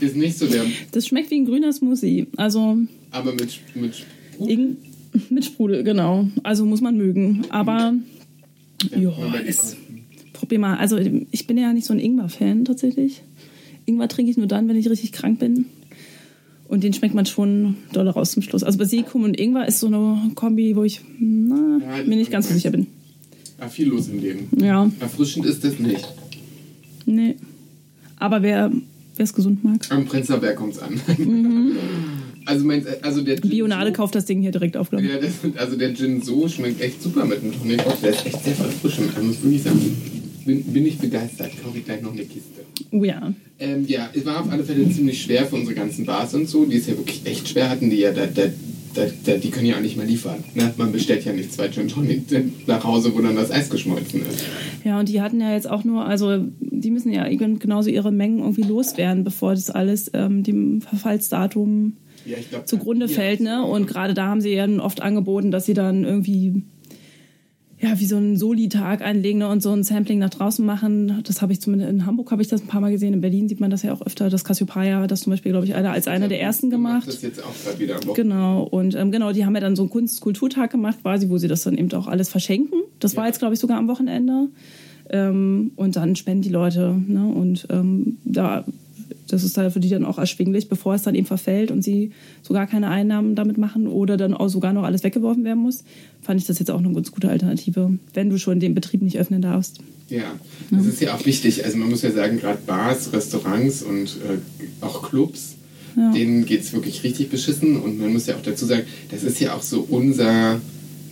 Ist 0.00 0.14
nicht 0.14 0.38
so 0.38 0.46
der, 0.46 0.64
Das 0.92 1.08
schmeckt 1.08 1.32
wie 1.32 1.40
ein 1.40 1.46
grüner 1.46 1.72
Smoothie. 1.72 2.28
Also 2.36 2.78
aber 3.10 3.32
mit, 3.32 3.58
mit 3.74 4.06
mit 5.30 5.44
Sprudel, 5.44 5.84
genau. 5.84 6.26
Also 6.42 6.64
muss 6.64 6.80
man 6.80 6.96
mögen. 6.96 7.42
Aber 7.50 7.94
ja, 8.96 9.10
ist, 9.46 9.76
probier 10.32 10.58
mal. 10.58 10.76
Also 10.78 10.98
ich 11.30 11.46
bin 11.46 11.58
ja 11.58 11.72
nicht 11.72 11.86
so 11.86 11.92
ein 11.92 12.00
Ingwer-Fan 12.00 12.64
tatsächlich. 12.64 13.22
Ingwer 13.86 14.08
trinke 14.08 14.30
ich 14.30 14.36
nur 14.36 14.46
dann, 14.46 14.68
wenn 14.68 14.76
ich 14.76 14.88
richtig 14.88 15.12
krank 15.12 15.38
bin. 15.38 15.66
Und 16.68 16.82
den 16.84 16.94
schmeckt 16.94 17.14
man 17.14 17.26
schon 17.26 17.76
doll 17.92 18.08
raus 18.08 18.30
zum 18.32 18.42
Schluss. 18.42 18.62
Also 18.62 18.78
Basilikum 18.78 19.24
und 19.24 19.38
Ingwer 19.38 19.68
ist 19.68 19.80
so 19.80 19.88
eine 19.88 20.30
Kombi, 20.34 20.74
wo 20.74 20.84
ich 20.84 21.00
na, 21.18 21.80
Ja, 21.98 22.04
mir 22.04 22.16
nicht 22.16 22.30
ganz 22.30 22.48
so 22.48 22.54
sicher 22.54 22.70
bin. 22.70 22.86
ah, 23.60 23.68
viel 23.68 23.88
los 23.88 24.08
im 24.08 24.20
Leben. 24.20 24.48
Ja, 24.58 24.90
Erfrischend 25.00 25.44
ist 25.44 25.64
das 25.64 25.78
nicht. 25.78 26.08
nee. 27.06 27.36
Aber 28.16 28.42
wer 28.42 28.70
es 29.18 29.34
gesund 29.34 29.62
mag. 29.64 29.80
Am 29.90 30.06
Prenzlauer 30.06 30.40
Berg 30.40 30.56
kommt 30.56 30.72
es 30.74 30.78
an. 30.78 30.98
Also, 32.44 32.64
mein, 32.64 32.84
also 33.02 33.22
der 33.22 33.40
Gin 33.40 33.50
Bionade 33.50 33.90
so, 33.90 33.94
kauft 33.94 34.14
das 34.14 34.24
Ding 34.24 34.40
hier 34.40 34.50
direkt 34.50 34.76
auf, 34.76 34.90
glaube 34.90 35.04
ich. 35.04 35.10
Ja, 35.10 35.18
das, 35.18 35.32
also 35.56 35.76
der 35.76 35.94
Gin 35.94 36.22
so 36.22 36.48
schmeckt 36.48 36.80
echt 36.80 37.02
super 37.02 37.24
mit 37.24 37.42
dem 37.42 37.52
Tonic. 37.52 37.82
Der 38.02 38.10
ist 38.10 38.26
echt 38.26 38.44
sehr 38.44 38.58
erfrischend. 38.58 39.10
Ich 39.16 39.22
muss 39.22 39.42
wirklich 39.42 39.62
sagen, 39.62 39.96
bin, 40.44 40.62
bin 40.64 40.86
ich 40.86 40.98
begeistert. 40.98 41.50
Kaufe 41.62 41.78
ich 41.78 41.84
gleich 41.84 42.02
noch 42.02 42.12
eine 42.12 42.24
Kiste. 42.24 42.62
Oh 42.90 43.04
ja. 43.04 43.32
Ähm, 43.58 43.86
ja, 43.86 44.10
es 44.12 44.24
war 44.26 44.40
auf 44.40 44.50
alle 44.50 44.64
Fälle 44.64 44.88
ziemlich 44.90 45.22
schwer 45.22 45.46
für 45.46 45.56
unsere 45.56 45.74
ganzen 45.74 46.04
Bars 46.04 46.34
und 46.34 46.48
so, 46.48 46.64
die 46.64 46.76
es 46.76 46.86
ja 46.86 46.96
wirklich 46.96 47.22
echt 47.24 47.48
schwer 47.48 47.70
hatten, 47.70 47.90
die 47.90 47.98
ja, 47.98 48.12
da, 48.12 48.26
da, 48.26 48.44
da, 48.94 49.06
da, 49.24 49.36
die 49.36 49.50
können 49.50 49.66
ja 49.66 49.76
auch 49.76 49.80
nicht 49.80 49.96
mehr 49.96 50.06
liefern. 50.06 50.42
Ne? 50.54 50.72
Man 50.76 50.92
bestellt 50.92 51.24
ja 51.24 51.32
nicht 51.32 51.52
zwei 51.52 51.68
Gin 51.68 51.88
Tonic 51.88 52.22
nach 52.66 52.84
Hause, 52.84 53.14
wo 53.14 53.20
dann 53.20 53.36
das 53.36 53.50
Eis 53.50 53.70
geschmolzen 53.70 54.22
ist. 54.22 54.44
Ja, 54.84 54.98
und 54.98 55.08
die 55.08 55.20
hatten 55.20 55.40
ja 55.40 55.52
jetzt 55.52 55.70
auch 55.70 55.84
nur, 55.84 56.04
also 56.04 56.44
die 56.60 56.90
müssen 56.90 57.12
ja 57.12 57.28
genauso 57.28 57.90
ihre 57.90 58.10
Mengen 58.10 58.40
irgendwie 58.40 58.62
loswerden, 58.62 59.24
bevor 59.24 59.54
das 59.54 59.70
alles 59.70 60.10
ähm, 60.14 60.42
dem 60.42 60.80
Verfallsdatum 60.80 61.94
Ja, 62.24 62.38
ich 62.38 62.50
glaub, 62.50 62.66
zugrunde 62.68 63.06
ja, 63.06 63.12
fällt, 63.12 63.40
ne? 63.40 63.64
Und 63.64 63.86
gerade 63.86 64.14
da 64.14 64.26
haben 64.26 64.40
sie 64.40 64.50
ja 64.50 64.66
oft 64.78 65.00
angeboten, 65.00 65.50
dass 65.50 65.66
sie 65.66 65.74
dann 65.74 66.04
irgendwie 66.04 66.62
ja, 67.80 67.98
wie 67.98 68.06
so 68.06 68.16
einen 68.16 68.36
Soli-Tag 68.36 69.02
einlegen 69.02 69.40
ne, 69.40 69.48
und 69.48 69.60
so 69.60 69.72
ein 69.72 69.82
Sampling 69.82 70.20
nach 70.20 70.30
draußen 70.30 70.64
machen. 70.64 71.20
Das 71.24 71.42
habe 71.42 71.52
ich 71.52 71.60
zumindest 71.60 71.90
in 71.90 72.06
Hamburg 72.06 72.30
habe 72.30 72.40
ich 72.40 72.46
das 72.46 72.62
ein 72.62 72.68
paar 72.68 72.80
Mal 72.80 72.92
gesehen. 72.92 73.12
In 73.12 73.20
Berlin 73.20 73.48
sieht 73.48 73.58
man 73.58 73.72
das 73.72 73.82
ja 73.82 73.92
auch 73.92 74.02
öfter. 74.02 74.30
Das 74.30 74.44
Cassiopeia, 74.44 75.08
das 75.08 75.22
zum 75.22 75.32
Beispiel, 75.32 75.50
glaube 75.50 75.66
ich, 75.66 75.74
einer 75.74 75.90
als 75.90 76.06
einer 76.06 76.28
der 76.28 76.40
ersten 76.40 76.70
gemacht. 76.70 77.08
Das 77.08 77.22
jetzt 77.22 77.42
auch 77.42 77.52
gerade 77.64 77.80
wieder 77.80 77.96
am 77.96 78.06
Wochenende. 78.06 78.22
Genau, 78.22 78.62
und 78.62 78.94
ähm, 78.94 79.10
genau, 79.10 79.32
die 79.32 79.44
haben 79.44 79.54
ja 79.56 79.60
dann 79.60 79.74
so 79.74 79.82
einen 79.82 79.90
Kunst-Kulturtag 79.90 80.70
gemacht, 80.70 80.98
quasi, 81.02 81.28
wo 81.28 81.38
sie 81.38 81.48
das 81.48 81.62
dann 81.62 81.76
eben 81.76 81.92
auch 81.94 82.06
alles 82.06 82.28
verschenken. 82.28 82.78
Das 83.00 83.16
war 83.16 83.24
Ja. 83.24 83.30
jetzt, 83.30 83.40
glaube 83.40 83.54
ich, 83.54 83.60
sogar 83.60 83.78
am 83.78 83.88
Wochenende. 83.88 84.46
Ähm, 85.10 85.72
und 85.74 85.96
dann 85.96 86.14
spenden 86.14 86.42
die 86.42 86.50
Leute. 86.50 86.94
Ne? 87.08 87.26
Und 87.26 87.66
ähm, 87.68 88.18
da, 88.24 88.64
das 89.32 89.42
ist 89.44 89.56
halt 89.56 89.72
für 89.72 89.80
die 89.80 89.88
dann 89.88 90.04
auch 90.04 90.18
erschwinglich, 90.18 90.68
bevor 90.68 90.94
es 90.94 91.02
dann 91.02 91.14
eben 91.14 91.26
verfällt 91.26 91.70
und 91.70 91.82
sie 91.82 92.12
sogar 92.42 92.66
keine 92.66 92.88
Einnahmen 92.88 93.34
damit 93.34 93.58
machen 93.58 93.86
oder 93.86 94.16
dann 94.16 94.34
auch 94.34 94.48
sogar 94.48 94.72
noch 94.72 94.84
alles 94.84 95.02
weggeworfen 95.04 95.44
werden 95.44 95.62
muss, 95.62 95.84
fand 96.20 96.40
ich 96.40 96.46
das 96.46 96.58
jetzt 96.58 96.70
auch 96.70 96.78
eine 96.78 96.92
ganz 96.92 97.10
gute 97.12 97.28
Alternative, 97.30 97.98
wenn 98.14 98.30
du 98.30 98.38
schon 98.38 98.60
den 98.60 98.74
Betrieb 98.74 99.02
nicht 99.02 99.18
öffnen 99.18 99.42
darfst. 99.42 99.78
Ja, 100.08 100.24
das 100.70 100.84
ist 100.86 101.00
ja 101.00 101.14
auch 101.14 101.24
wichtig. 101.24 101.64
Also 101.64 101.78
man 101.78 101.88
muss 101.88 102.02
ja 102.02 102.10
sagen, 102.10 102.38
gerade 102.38 102.58
Bars, 102.66 103.12
Restaurants 103.14 103.82
und 103.82 104.18
äh, 104.28 104.84
auch 104.84 105.02
Clubs, 105.08 105.54
Ja. 105.96 106.12
denen 106.12 106.44
geht 106.44 106.60
es 106.60 106.72
wirklich 106.74 107.02
richtig 107.02 107.30
beschissen. 107.30 107.76
Und 107.80 107.98
man 107.98 108.12
muss 108.12 108.26
ja 108.26 108.34
auch 108.36 108.42
dazu 108.42 108.66
sagen, 108.66 108.82
das 109.10 109.22
ist 109.22 109.40
ja 109.40 109.54
auch 109.54 109.62
so 109.62 109.86
unser 109.88 110.60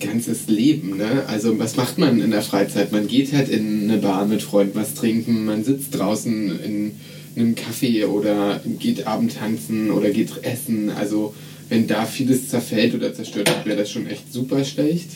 ganzes 0.00 0.48
Leben. 0.48 0.96
Ne? 0.96 1.24
Also 1.28 1.58
was 1.58 1.76
macht 1.76 1.98
man 1.98 2.20
in 2.20 2.30
der 2.30 2.42
Freizeit? 2.42 2.92
Man 2.92 3.06
geht 3.06 3.32
halt 3.32 3.48
in 3.48 3.84
eine 3.90 3.98
Bar 3.98 4.26
mit 4.26 4.42
Freunden 4.42 4.74
was 4.74 4.94
trinken, 4.94 5.44
man 5.44 5.64
sitzt 5.64 5.98
draußen 5.98 6.60
in 6.62 6.92
einem 7.37 7.54
Café 7.54 8.06
oder 8.06 8.60
geht 8.78 9.06
Abend 9.06 9.37
tanzen 9.37 9.90
oder 9.90 10.10
geht 10.10 10.30
essen. 10.42 10.90
Also 10.90 11.34
wenn 11.68 11.87
da 11.87 12.04
vieles 12.04 12.49
zerfällt 12.49 12.94
oder 12.94 13.14
zerstört 13.14 13.49
wird, 13.49 13.66
wäre 13.66 13.78
das 13.78 13.90
schon 13.90 14.06
echt 14.06 14.32
super 14.32 14.64
schlecht. 14.64 15.10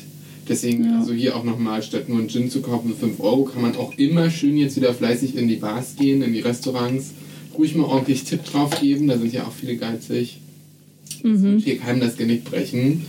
Deswegen, 0.48 0.84
Ja. 0.84 0.98
also 1.00 1.12
hier 1.14 1.36
auch 1.36 1.44
nochmal, 1.44 1.82
statt 1.82 2.08
nur 2.08 2.18
einen 2.18 2.28
Gin 2.28 2.50
zu 2.50 2.60
kaufen 2.60 2.90
für 2.90 3.06
5 3.06 3.20
Euro, 3.20 3.44
kann 3.44 3.62
man 3.62 3.74
auch 3.76 3.96
immer 3.96 4.30
schön 4.30 4.56
jetzt 4.58 4.76
wieder 4.76 4.92
fleißig 4.94 5.36
in 5.36 5.48
die 5.48 5.56
Bars 5.56 5.96
gehen, 5.96 6.22
in 6.22 6.32
die 6.34 6.40
Restaurants, 6.40 7.12
ruhig 7.56 7.74
mal 7.74 7.84
ordentlich 7.84 8.24
Tipp 8.24 8.44
drauf 8.44 8.78
geben, 8.80 9.08
da 9.08 9.16
sind 9.18 9.32
ja 9.32 9.44
auch 9.44 9.52
viele 9.52 9.76
geizig. 9.76 10.38
Wird 11.22 11.62
hier 11.62 11.78
keinem 11.78 12.00
das 12.00 12.16
Genick 12.18 12.44
brechen, 12.44 13.06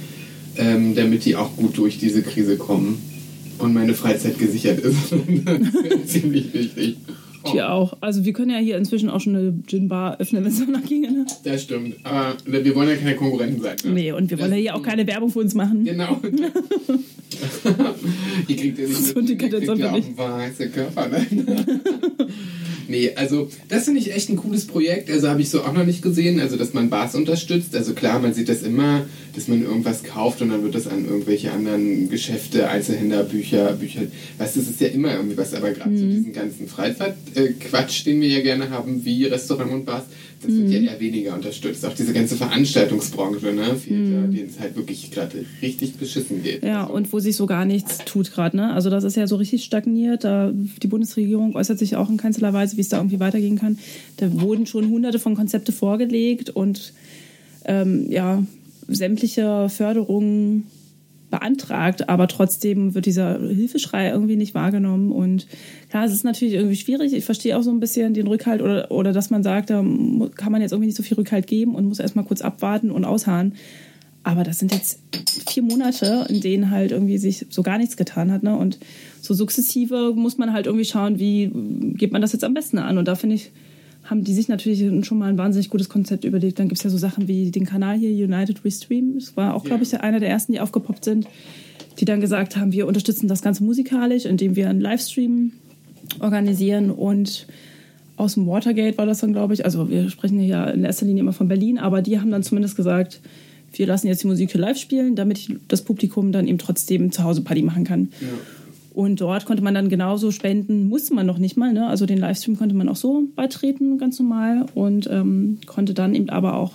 ähm, 0.58 0.96
damit 0.96 1.26
die 1.26 1.36
auch 1.36 1.56
gut 1.58 1.78
durch 1.78 1.98
diese 1.98 2.22
Krise 2.22 2.56
kommen 2.56 3.02
und 3.60 3.74
meine 3.74 3.94
Freizeit 3.94 4.40
gesichert 4.40 4.80
ist. 4.80 5.12
das 5.46 5.74
wäre 5.84 6.06
ziemlich 6.06 6.54
wichtig. 6.54 6.96
Oh, 7.46 7.52
Hier 7.52 7.72
auch. 7.72 7.98
Also 8.02 8.26
wir 8.26 8.34
können 8.34 8.52
ja 8.52 8.58
hier 8.58 8.78
inzwischen 8.78 9.10
auch 9.10 9.20
schon 9.22 9.36
eine 9.36 9.54
Gin-Bar 9.68 10.20
öffnen, 10.20 10.44
wenn 10.44 10.52
es 10.52 10.60
danach 10.60 10.84
ginge. 10.84 11.12
Ne? 11.12 11.26
Das 11.44 11.64
stimmt. 11.64 11.96
Aber 12.04 12.36
wir 12.46 12.76
wollen 12.76 12.90
ja 12.90 12.96
keine 12.96 13.16
Konkurrenten 13.16 13.62
sein. 13.62 13.76
Ne? 13.84 13.92
Nee, 13.92 14.12
und 14.12 14.30
wir 14.30 14.40
wollen 14.40 14.52
ja 14.52 14.58
hier 14.58 14.76
auch 14.76 14.82
keine 14.82 15.06
Werbung 15.06 15.30
für 15.30 15.40
uns 15.40 15.54
machen. 15.54 15.86
Genau. 15.86 16.20
Ihr 18.48 18.56
kriegt 18.56 18.80
ja 18.80 18.88
nicht 18.88 18.98
So 18.98 19.16
mit, 19.16 19.30
die 19.30 19.34
ihr 19.34 19.38
kriegt 19.38 19.54
ja 19.54 19.90
auch 19.90 19.94
einfach 19.94 20.10
ein 20.10 20.16
paar 20.16 20.38
heiße 20.40 20.70
Körper. 20.70 21.08
Ne? 21.08 21.26
nee, 22.88 23.12
also 23.16 23.50
das 23.68 23.86
finde 23.86 24.00
ich 24.00 24.14
echt 24.14 24.30
ein 24.30 24.38
cooles 24.38 24.68
Projekt. 24.68 25.10
Also 25.10 25.28
habe 25.30 25.42
ich 25.42 25.50
so 25.50 25.64
auch 25.64 25.74
noch 25.74 25.86
nicht 25.86 26.02
gesehen, 26.02 26.40
also 26.40 26.56
dass 26.58 26.74
man 26.74 26.90
Bars 26.90 27.16
unterstützt. 27.16 27.76
Also 27.76 27.94
klar, 27.94 28.20
man 28.20 28.34
sieht 28.34 28.50
das 28.50 28.64
immer, 28.64 29.06
dass 29.34 29.48
man 29.48 29.64
irgendwas 29.64 30.04
kauft 30.04 30.42
und 30.42 30.50
dann 30.50 30.64
wird 30.64 30.76
das 30.76 30.88
an 30.88 31.06
irgendwelche 31.06 31.52
anderen 31.52 32.10
Geschäfte, 32.10 32.70
Einzelhändler, 32.70 33.24
Bücher, 33.24 33.74
Bücher. 33.74 34.02
Weißt 34.38 34.56
du, 34.56 34.60
das 34.60 34.70
ist 34.70 34.82
ja 34.82 34.88
immer 34.88 35.14
irgendwie 35.14 35.38
was, 35.38 35.54
aber 35.54 35.72
gerade 35.72 35.98
so 35.98 36.06
diesen 36.06 36.34
ganzen 36.34 36.68
Freizeitquatsch, 36.68 38.06
den 38.06 38.22
wir 38.22 38.30
ja 38.30 38.42
gerne 38.42 38.70
haben, 38.70 39.04
wie 39.04 39.26
Restaurant 39.26 39.72
und 39.72 39.86
Bars, 39.86 40.06
das 40.42 40.52
wird 40.52 40.70
ja 40.70 40.80
eher 40.80 41.00
weniger 41.00 41.34
unterstützt. 41.34 41.86
Auch 41.86 41.94
diese 41.94 42.14
ganze 42.14 42.36
Veranstaltungsbranche, 42.36 43.54
ne, 43.54 43.76
fehlt 43.76 44.14
da, 44.14 44.28
denen 44.28 44.50
es 44.50 44.60
halt 44.60 44.76
wirklich 44.76 45.12
gerade 45.12 45.46
richtig 45.62 45.96
beschissen 45.96 46.44
geht. 46.44 46.64
Ja, 46.64 46.84
Also, 46.84 46.94
und 46.94 47.14
wo 47.14 47.20
sich 47.20 47.36
so 47.36 47.46
gar 47.46 47.66
nichts 47.66 48.00
tut 48.06 48.32
gerade. 48.32 48.56
Ne? 48.58 48.74
Also 48.74 48.90
das 48.90 49.04
ist 49.04 49.16
ja 49.16 49.28
so 49.28 49.36
richtig 49.38 49.64
stagniert. 49.64 50.24
Da, 50.24 50.52
die 50.54 50.88
Bundesregierung 50.88 51.56
äußert 51.56 51.80
sich 51.80 51.96
auch 51.96 52.10
in 52.10 52.18
keinster 52.18 52.54
Weise, 52.54 52.78
wie 52.78 52.82
es 52.82 52.90
da 52.90 52.98
irgendwie 52.98 53.20
weitergehen 53.20 53.58
kann. 53.58 53.78
Da 54.18 54.42
wurden 54.42 54.66
schon 54.66 54.90
hunderte 54.90 55.20
von 55.20 55.36
Konzepte 55.36 55.72
vorgelegt 55.72 56.50
und 56.50 56.94
ähm, 57.66 58.12
ja, 58.12 58.44
sämtliche 58.88 59.70
Förderungen 59.70 60.68
beantragt, 61.30 62.10
aber 62.10 62.28
trotzdem 62.28 62.94
wird 62.94 63.06
dieser 63.06 63.40
Hilfeschrei 63.40 64.10
irgendwie 64.10 64.36
nicht 64.36 64.54
wahrgenommen. 64.54 65.12
Und 65.12 65.48
klar, 65.90 66.06
es 66.06 66.14
ist 66.14 66.24
natürlich 66.24 66.54
irgendwie 66.54 66.76
schwierig. 66.76 67.14
Ich 67.14 67.26
verstehe 67.26 67.58
auch 67.58 67.64
so 67.64 67.72
ein 67.72 67.80
bisschen 67.80 68.14
den 68.14 68.28
Rückhalt 68.28 68.62
oder, 68.62 68.92
oder 68.92 69.12
dass 69.12 69.30
man 69.30 69.44
sagt, 69.44 69.70
da 69.70 69.84
kann 70.36 70.52
man 70.52 70.62
jetzt 70.62 70.72
irgendwie 70.72 70.88
nicht 70.88 70.98
so 70.98 71.04
viel 71.04 71.18
Rückhalt 71.18 71.48
geben 71.48 71.76
und 71.76 71.86
muss 71.86 72.00
erstmal 72.00 72.26
kurz 72.26 72.42
abwarten 72.42 72.92
und 72.92 73.06
ausharren. 73.06 73.54
Aber 74.24 74.44
das 74.44 74.58
sind 74.58 74.74
jetzt 74.74 75.02
vier 75.48 75.62
Monate, 75.62 76.26
in 76.30 76.42
denen 76.42 76.72
halt 76.72 76.92
irgendwie 76.92 77.20
sich 77.20 77.46
so 77.50 77.62
gar 77.62 77.78
nichts 77.78 77.96
getan 77.96 78.32
hat. 78.32 78.42
Ne? 78.42 78.58
Und 78.58 78.80
so 79.22 79.34
sukzessive 79.34 80.14
muss 80.16 80.40
man 80.40 80.52
halt 80.52 80.66
irgendwie 80.66 80.86
schauen, 80.86 81.20
wie 81.20 81.52
geht 81.96 82.12
man 82.12 82.24
das 82.24 82.34
jetzt 82.34 82.44
am 82.44 82.56
besten 82.56 82.80
an. 82.80 82.98
Und 82.98 83.08
da 83.08 83.14
finde 83.14 83.36
ich, 83.36 83.52
haben 84.06 84.24
die 84.24 84.34
sich 84.34 84.48
natürlich 84.48 85.06
schon 85.06 85.18
mal 85.18 85.30
ein 85.30 85.38
wahnsinnig 85.38 85.70
gutes 85.70 85.90
Konzept 85.90 86.26
überlegt. 86.26 86.60
Dann 86.60 86.68
gibt 86.68 86.78
es 86.78 86.84
ja 86.84 86.90
so 86.90 86.98
Sachen 86.98 87.28
wie 87.28 87.52
den 87.52 87.66
Kanal 87.66 87.98
hier, 87.98 88.12
United 88.12 88.64
Restream. 88.64 89.16
Das 89.16 89.36
war 89.36 89.56
auch, 89.56 89.64
glaube 89.64 89.84
ich, 89.84 90.00
einer 90.00 90.20
der 90.20 90.30
ersten, 90.30 90.52
die 90.54 90.60
aufgepoppt 90.60 91.06
sind, 91.06 91.28
die 92.00 92.06
dann 92.06 92.22
gesagt 92.22 92.56
haben, 92.56 92.72
wir 92.72 92.88
unterstützen 92.88 93.28
das 93.28 93.42
Ganze 93.42 93.64
musikalisch, 93.64 94.26
indem 94.26 94.56
wir 94.56 94.70
einen 94.70 94.82
Livestream 94.82 95.54
organisieren 96.20 96.92
und 96.92 97.48
aus 98.18 98.36
dem 98.36 98.48
Watergate 98.48 98.98
war 98.98 99.06
das 99.06 99.20
dann, 99.20 99.34
glaube 99.34 99.54
ich. 99.54 99.66
Also 99.66 99.90
wir 99.90 100.10
sprechen 100.10 100.40
ja 100.40 100.70
in 100.70 100.84
erster 100.86 101.06
Linie 101.06 101.22
immer 101.22 101.34
von 101.34 101.48
Berlin, 101.48 101.80
aber 101.80 102.02
die 102.02 102.20
haben 102.20 102.32
dann 102.32 102.44
zumindest 102.44 102.78
gesagt, 102.78 103.20
wir 103.74 103.88
lassen 103.88 104.08
jetzt 104.08 104.24
die 104.24 104.28
Musik 104.28 104.52
hier 104.52 104.62
live 104.62 104.78
spielen, 104.78 105.16
damit 105.16 105.50
das 105.68 105.82
Publikum 105.82 106.32
dann 106.32 106.48
eben 106.48 106.60
trotzdem 106.60 107.12
zu 107.12 107.24
Hause 107.24 107.42
Party 107.42 107.62
machen 107.62 107.84
kann. 107.84 108.10
ja. 108.22 108.28
Und 108.96 109.20
dort 109.20 109.46
konnte 109.46 109.62
man 109.62 109.74
dann 109.74 109.90
genauso 109.90 110.32
spenden, 110.32 110.88
musste 110.88 111.14
man 111.14 111.26
noch 111.26 111.38
nicht 111.38 111.58
mal. 111.58 111.74
Ne? 111.74 111.86
Also 111.86 112.06
den 112.06 112.18
Livestream 112.18 112.58
konnte 112.58 112.74
man 112.76 112.88
auch 112.88 112.96
so 112.96 113.24
beitreten, 113.36 113.98
ganz 113.98 114.18
normal. 114.20 114.68
Und 114.74 115.10
ähm, 115.12 115.60
konnte 115.66 115.94
dann 115.94 116.16
eben 116.16 116.30
aber 116.30 116.56
auch 116.56 116.72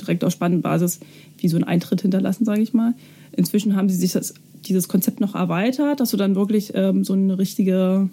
direkt 0.00 0.22
auf 0.22 0.32
Spendenbasis 0.32 1.00
wie 1.38 1.48
so 1.48 1.56
einen 1.56 1.64
Eintritt 1.64 2.02
hinterlassen, 2.02 2.44
sage 2.44 2.62
ich 2.62 2.72
mal. 2.74 2.94
Inzwischen 3.32 3.74
haben 3.74 3.88
sie 3.88 3.96
sich 3.96 4.12
das, 4.12 4.34
dieses 4.66 4.86
Konzept 4.86 5.18
noch 5.18 5.34
erweitert, 5.34 5.98
dass 5.98 6.12
du 6.12 6.16
dann 6.16 6.36
wirklich 6.36 6.74
ähm, 6.76 7.02
so 7.02 7.14
eine 7.14 7.36
richtige 7.36 8.08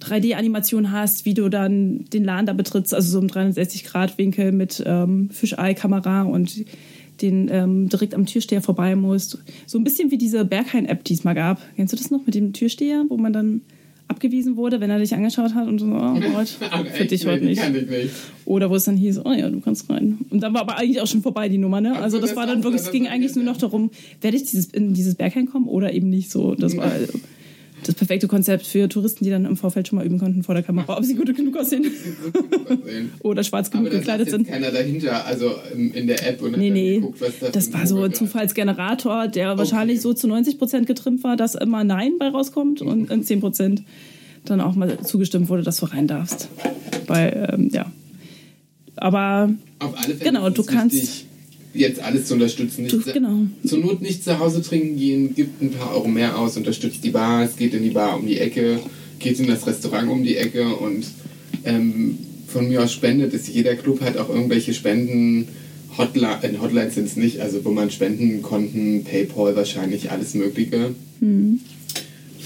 3D-Animation 0.00 0.90
hast, 0.90 1.26
wie 1.26 1.34
du 1.34 1.50
dann 1.50 2.06
den 2.14 2.24
Laden 2.24 2.46
da 2.46 2.54
betrittst, 2.54 2.94
also 2.94 3.10
so 3.10 3.20
im 3.20 3.26
360-Grad-Winkel 3.26 4.52
mit 4.52 4.82
ähm, 4.86 5.28
Fisheye-Kamera 5.30 6.22
und 6.22 6.64
den 7.22 7.48
ähm, 7.50 7.88
direkt 7.88 8.14
am 8.14 8.26
Türsteher 8.26 8.60
vorbei 8.60 8.96
musst. 8.96 9.38
So 9.66 9.78
ein 9.78 9.84
bisschen 9.84 10.10
wie 10.10 10.18
diese 10.18 10.44
Berghain-App, 10.44 11.04
die 11.04 11.14
es 11.14 11.24
mal 11.24 11.34
gab. 11.34 11.60
Kennst 11.76 11.92
du 11.92 11.96
das 11.96 12.10
noch 12.10 12.26
mit 12.26 12.34
dem 12.34 12.52
Türsteher, 12.52 13.04
wo 13.08 13.16
man 13.16 13.32
dann 13.32 13.62
abgewiesen 14.08 14.56
wurde, 14.56 14.80
wenn 14.80 14.90
er 14.90 14.98
dich 14.98 15.14
angeschaut 15.14 15.54
hat 15.54 15.66
und 15.66 15.78
so, 15.78 15.86
oh 15.86 16.20
Gott, 16.34 16.48
für 16.92 17.04
dich 17.06 17.26
heute 17.26 17.44
nicht. 17.44 17.62
Oder 18.44 18.68
wo 18.70 18.76
es 18.76 18.84
dann 18.84 18.96
hieß, 18.96 19.20
oh 19.24 19.32
ja, 19.32 19.48
du 19.48 19.60
kannst 19.60 19.88
rein. 19.88 20.18
Und 20.30 20.42
dann 20.42 20.52
war 20.52 20.62
aber 20.62 20.76
eigentlich 20.76 21.00
auch 21.00 21.06
schon 21.06 21.22
vorbei, 21.22 21.48
die 21.48 21.58
Nummer, 21.58 21.80
ne? 21.80 21.96
Also 21.96 22.18
so, 22.18 22.26
das 22.26 22.36
war 22.36 22.46
dann 22.46 22.62
wirklich, 22.62 22.82
es 22.82 22.90
ging 22.90 23.08
eigentlich 23.08 23.34
nur 23.34 23.44
noch 23.44 23.56
darum, 23.56 23.90
werde 24.20 24.36
ich 24.36 24.44
dieses, 24.44 24.66
in 24.66 24.92
dieses 24.92 25.14
Berghain 25.14 25.46
kommen 25.46 25.66
oder 25.66 25.92
eben 25.92 26.10
nicht 26.10 26.30
so. 26.30 26.54
Das 26.54 26.76
war 26.76 26.92
das 27.84 27.94
perfekte 27.94 28.28
Konzept 28.28 28.66
für 28.66 28.88
Touristen, 28.88 29.24
die 29.24 29.30
dann 29.30 29.44
im 29.44 29.56
Vorfeld 29.56 29.88
schon 29.88 29.98
mal 29.98 30.06
üben 30.06 30.18
konnten 30.18 30.42
vor 30.42 30.54
der 30.54 30.62
Kamera, 30.62 30.96
ob 30.96 31.04
sie 31.04 31.14
gut 31.14 31.34
genug 31.36 31.56
aussehen 31.56 31.84
oder 33.20 33.42
schwarz 33.44 33.68
Aber 33.68 33.78
genug 33.78 33.92
da 33.92 33.98
gekleidet 33.98 34.30
sind. 34.30 34.48
keiner 34.48 34.70
dahinter, 34.70 35.26
also 35.26 35.52
ähm, 35.74 35.92
in 35.92 36.06
der 36.06 36.26
App 36.28 36.42
und 36.42 36.56
Nee, 36.56 36.70
nee. 36.70 36.94
geguckt, 36.96 37.20
was 37.20 37.38
da 37.40 37.50
Das 37.50 37.72
war 37.72 37.86
so 37.86 38.02
ein 38.02 38.12
Zufallsgenerator, 38.14 39.28
der 39.28 39.58
wahrscheinlich 39.58 40.00
so 40.00 40.12
zu 40.14 40.28
90 40.28 40.58
Prozent 40.58 40.86
getrimmt 40.86 41.24
war, 41.24 41.36
dass 41.36 41.54
immer 41.54 41.84
Nein 41.84 42.12
bei 42.18 42.28
rauskommt 42.28 42.82
und 42.82 43.10
in 43.10 43.22
10 43.24 43.40
Prozent 43.40 43.82
dann 44.44 44.60
auch 44.60 44.74
mal 44.74 44.98
zugestimmt 45.00 45.48
wurde, 45.48 45.62
dass 45.62 45.78
du 45.78 45.86
rein 45.86 46.06
darfst. 46.06 46.48
Weil, 47.06 47.50
ähm, 47.52 47.70
ja. 47.72 47.90
Aber 48.96 49.52
Auf 49.78 49.94
alle 49.96 50.14
Fälle 50.14 50.30
Genau, 50.30 50.50
du 50.50 50.62
kannst- 50.64 50.94
wichtig, 50.96 51.26
jetzt 51.74 52.00
alles 52.00 52.26
zu 52.26 52.34
unterstützen. 52.34 52.82
Nicht 52.82 52.94
Du- 52.94 53.00
genau. 53.12 53.40
Zur 53.64 53.78
Not 53.78 54.02
nicht 54.02 54.24
zu 54.24 54.38
Hause 54.38 54.62
trinken 54.62 54.96
gehen, 54.96 55.34
gibt 55.34 55.60
ein 55.62 55.70
paar 55.70 55.94
Euro 55.94 56.08
mehr 56.08 56.38
aus, 56.38 56.56
unterstützt 56.56 57.02
die 57.04 57.10
Bars, 57.10 57.56
geht 57.56 57.74
in 57.74 57.82
die 57.82 57.90
Bar 57.90 58.18
um 58.18 58.26
die 58.26 58.38
Ecke, 58.38 58.78
geht 59.18 59.38
in 59.40 59.46
das 59.46 59.66
Restaurant 59.66 60.10
um 60.10 60.22
die 60.24 60.36
Ecke 60.36 60.74
und 60.76 61.04
ähm, 61.64 62.18
von 62.48 62.68
mir 62.68 62.82
aus 62.82 62.92
spendet 62.92 63.32
es. 63.34 63.48
Jeder 63.48 63.74
Club 63.76 64.00
hat 64.02 64.16
auch 64.18 64.28
irgendwelche 64.28 64.74
Spenden. 64.74 65.48
Hotline, 65.96 66.38
äh, 66.42 66.58
Hotlines 66.58 66.94
sind 66.94 67.06
es 67.06 67.16
nicht, 67.16 67.40
also 67.40 67.64
wo 67.64 67.70
man 67.70 67.90
Spendenkonten, 67.90 69.04
Paypal 69.04 69.54
wahrscheinlich, 69.56 70.10
alles 70.10 70.34
Mögliche. 70.34 70.94
Mhm. 71.20 71.60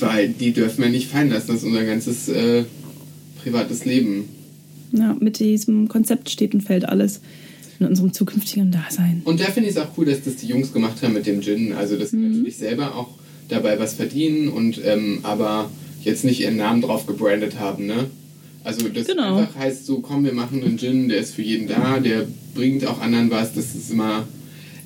Weil 0.00 0.28
die 0.28 0.52
dürfen 0.52 0.83
wir 0.83 0.90
nicht 0.90 1.09
fallen 1.09 1.30
lassen, 1.30 1.49
das 1.49 1.59
ist 1.59 1.64
unser 1.64 1.85
ganzes 1.85 2.28
äh, 2.28 2.64
privates 3.42 3.85
Leben. 3.85 4.25
ja, 4.92 5.16
mit 5.21 5.38
diesem 5.38 5.88
Konzept 5.88 6.28
steht 6.30 6.54
und 6.54 6.61
fällt 6.62 6.85
alles 6.88 7.21
in 7.80 7.87
unserem 7.87 8.12
zukünftigen 8.12 8.71
Dasein. 8.71 9.23
Und 9.25 9.40
da 9.40 9.45
finde 9.45 9.68
ich 9.68 9.76
es 9.76 9.80
auch 9.83 9.88
cool, 9.99 10.06
dass 10.06 10.23
das 10.23 10.37
die 10.37 10.47
Jungs 10.47 10.73
gemacht 10.73 11.02
haben 11.02 11.12
mit 11.14 11.26
dem 11.26 11.40
Gin. 11.42 11.73
Also, 11.73 11.97
dass 11.97 12.11
sie 12.11 12.16
Mhm. 12.16 12.33
natürlich 12.33 12.56
selber 12.56 12.95
auch 12.97 13.09
dabei 13.49 13.78
was 13.78 13.95
verdienen 13.95 14.49
und 14.49 14.80
ähm, 14.85 15.21
aber 15.23 15.71
jetzt 16.02 16.25
nicht 16.25 16.40
ihren 16.40 16.56
Namen 16.56 16.83
drauf 16.83 17.06
gebrandet 17.06 17.59
haben, 17.59 17.87
ne? 17.87 18.06
Also, 18.64 18.88
das 18.88 19.06
Genau. 19.06 19.37
einfach 19.38 19.54
heißt 19.56 19.87
so, 19.87 20.00
komm, 20.00 20.25
wir 20.25 20.33
machen 20.33 20.62
einen 20.64 20.78
Gin, 20.78 21.09
der 21.09 21.18
ist 21.18 21.35
für 21.35 21.42
jeden 21.42 21.68
da, 21.68 22.00
der 22.00 22.26
bringt 22.54 22.85
auch 22.87 23.00
anderen 23.00 23.30
was. 23.30 23.54
Das 23.54 23.75
ist 23.75 23.90
immer. 23.92 24.26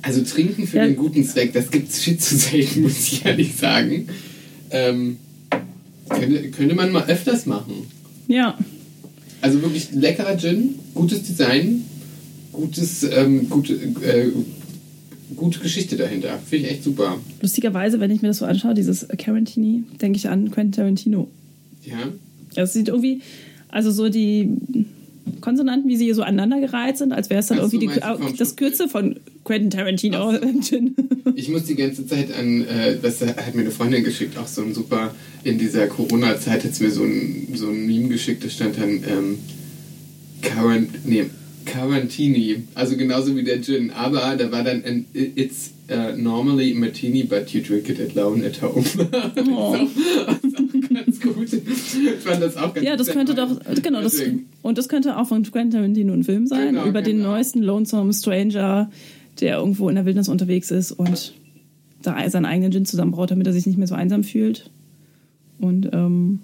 Also, 0.02 0.22
trinken 0.22 0.66
für 0.66 0.78
Ja. 0.78 0.86
den 0.86 0.96
guten 0.96 1.24
Zweck, 1.24 1.52
das 1.52 1.70
gibt 1.70 1.90
es 1.90 1.98
viel 2.00 2.18
zu 2.18 2.36
selten, 2.36 2.82
muss 2.82 2.98
ich 3.12 3.24
ehrlich 3.24 3.54
sagen. 3.56 4.08
Ähm, 4.70 5.16
könnte, 6.08 6.50
könnte 6.50 6.74
man 6.74 6.92
mal 6.92 7.04
öfters 7.08 7.46
machen. 7.46 7.86
Ja. 8.28 8.56
Also 9.40 9.62
wirklich 9.62 9.88
leckerer 9.92 10.36
Gin, 10.36 10.74
gutes 10.94 11.22
Design, 11.22 11.84
gutes, 12.52 13.02
ähm, 13.04 13.48
gute, 13.48 13.74
äh, 13.74 14.30
gute 15.36 15.60
Geschichte 15.60 15.96
dahinter. 15.96 16.38
Finde 16.38 16.66
ich 16.66 16.72
echt 16.72 16.84
super. 16.84 17.18
Lustigerweise, 17.40 18.00
wenn 18.00 18.10
ich 18.10 18.22
mir 18.22 18.28
das 18.28 18.38
so 18.38 18.44
anschaue, 18.44 18.74
dieses 18.74 19.06
Carantini, 19.18 19.84
denke 20.00 20.16
ich 20.16 20.28
an 20.28 20.50
Quentin 20.50 20.72
Tarantino. 20.72 21.28
Ja. 21.84 21.98
Es 22.54 22.72
sieht 22.72 22.88
irgendwie, 22.88 23.20
also 23.68 23.90
so 23.90 24.08
die 24.08 24.48
Konsonanten, 25.40 25.88
wie 25.88 25.96
sie 25.96 26.04
hier 26.04 26.14
so 26.14 26.22
aneinandergereiht 26.22 26.98
sind, 26.98 27.12
als 27.12 27.30
wäre 27.30 27.40
es 27.40 27.46
dann 27.46 27.58
Ach 27.58 27.70
so, 27.70 27.76
irgendwie 27.76 27.94
die, 27.94 28.00
du 28.00 28.18
vom 28.18 28.36
das 28.36 28.56
Kürze 28.56 28.88
von 28.88 29.16
Quentin 29.44 29.70
Tarantino. 29.70 30.32
Gin. 30.60 30.94
Ich 31.36 31.48
muss 31.48 31.64
die 31.64 31.76
ganze 31.76 32.06
Zeit 32.06 32.36
an, 32.36 32.66
äh, 32.66 32.98
was 33.00 33.20
hat 33.22 33.54
mir 33.54 33.62
eine 33.62 33.70
Freundin 33.70 34.04
geschickt, 34.04 34.36
auch 34.36 34.46
so 34.46 34.62
ein 34.62 34.74
super, 34.74 35.14
in 35.44 35.58
dieser 35.58 35.86
Corona-Zeit 35.86 36.64
hat 36.64 36.72
es 36.72 36.80
mir 36.80 36.90
so 36.90 37.02
ein, 37.02 37.48
so 37.54 37.68
ein 37.68 37.86
Meme 37.86 38.08
geschickt, 38.08 38.44
da 38.44 38.48
stand 38.48 38.76
dann 38.78 38.90
ähm, 38.90 39.38
Quarant 40.42 41.06
nee, 41.06 41.26
Quarantini, 41.66 42.64
also 42.74 42.96
genauso 42.96 43.36
wie 43.36 43.44
der 43.44 43.60
Gin, 43.62 43.90
aber 43.90 44.36
da 44.36 44.50
war 44.50 44.64
dann 44.64 44.84
ein 44.84 45.06
It's 45.12 45.72
uh, 45.90 46.16
normally 46.16 46.74
martini, 46.74 47.24
but 47.24 47.50
you 47.50 47.60
drink 47.62 47.88
it 47.88 48.00
alone 48.16 48.44
at 48.44 48.60
home. 48.62 48.84
Oh. 49.52 49.74
auch 49.74 50.94
ganz 50.94 51.20
gut. 51.20 51.52
Ich 51.52 52.20
fand 52.20 52.42
das 52.42 52.56
auch 52.56 52.74
ganz 52.74 52.86
Ja, 52.86 52.96
das 52.96 53.08
könnte 53.08 53.34
doch, 53.34 53.60
genau, 53.82 54.00
das, 54.00 54.20
und 54.62 54.78
das 54.78 54.88
könnte 54.88 55.16
auch 55.16 55.26
von 55.26 55.42
Quentin 55.42 55.70
Tarantino 55.72 56.12
ein 56.12 56.24
Film 56.24 56.46
sein, 56.46 56.74
Genau, 56.74 56.86
über 56.86 57.02
den 57.02 57.18
genau. 57.18 57.30
neuesten 57.32 57.62
Lonesome 57.62 58.12
Stranger, 58.12 58.90
der 59.40 59.58
irgendwo 59.58 59.88
in 59.88 59.94
der 59.96 60.06
Wildnis 60.06 60.28
unterwegs 60.28 60.70
ist 60.70 60.92
und 60.92 61.34
da 62.02 62.28
seinen 62.30 62.46
eigenen 62.46 62.72
Gin 62.72 62.86
zusammenbraut, 62.86 63.30
damit 63.30 63.46
er 63.46 63.52
sich 63.52 63.66
nicht 63.66 63.78
mehr 63.78 63.86
so 63.86 63.94
einsam 63.94 64.24
fühlt. 64.24 64.70
Und 65.58 65.90
ähm, 65.92 66.40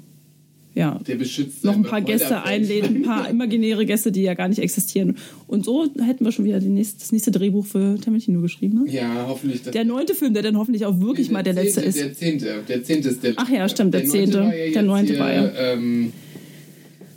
ja, 0.76 1.00
Der 1.06 1.14
beschützt 1.14 1.64
noch 1.64 1.75
ein 1.75 1.85
paar 1.85 2.02
Gäste 2.02 2.42
einlädt, 2.42 2.85
ein 2.85 3.02
paar 3.02 3.30
imaginäre 3.30 3.87
Gäste, 3.87 4.12
die 4.12 4.21
ja 4.21 4.35
gar 4.35 4.47
nicht 4.49 4.59
existieren. 4.59 5.16
Und 5.47 5.64
so 5.64 5.90
hätten 5.99 6.23
wir 6.23 6.33
schon 6.33 6.45
wieder 6.45 6.61
nächste, 6.61 6.99
das 7.00 7.12
nächste 7.12 7.30
Drehbuch 7.30 7.64
für 7.64 7.99
Tarantino 7.99 8.42
geschrieben. 8.42 8.85
Ne? 8.85 8.92
Ja, 8.92 9.25
hoffentlich. 9.26 9.62
Der 9.62 9.87
neunte 9.87 10.14
Film, 10.14 10.35
der 10.35 10.42
dann 10.42 10.59
hoffentlich 10.59 10.85
auch 10.85 11.00
wirklich 11.00 11.30
mal 11.30 11.42
der 11.42 11.54
letzte 11.54 11.80
zehnte, 11.80 11.88
ist. 11.88 11.99
Der 11.99 12.14
zehnte, 12.14 12.62
der 12.68 12.85
zehnte 12.85 13.09
ist 13.09 13.23
der 13.23 13.33
Ach 13.37 13.49
ja, 13.49 13.66
stimmt, 13.71 13.95
der 13.95 14.04
zehnte. 14.04 14.38
ja 14.38 14.73
Der 14.73 14.83
neunte 14.83 15.18
war 15.18 15.33
ja. 15.33 15.50
Ähm, 15.56 16.12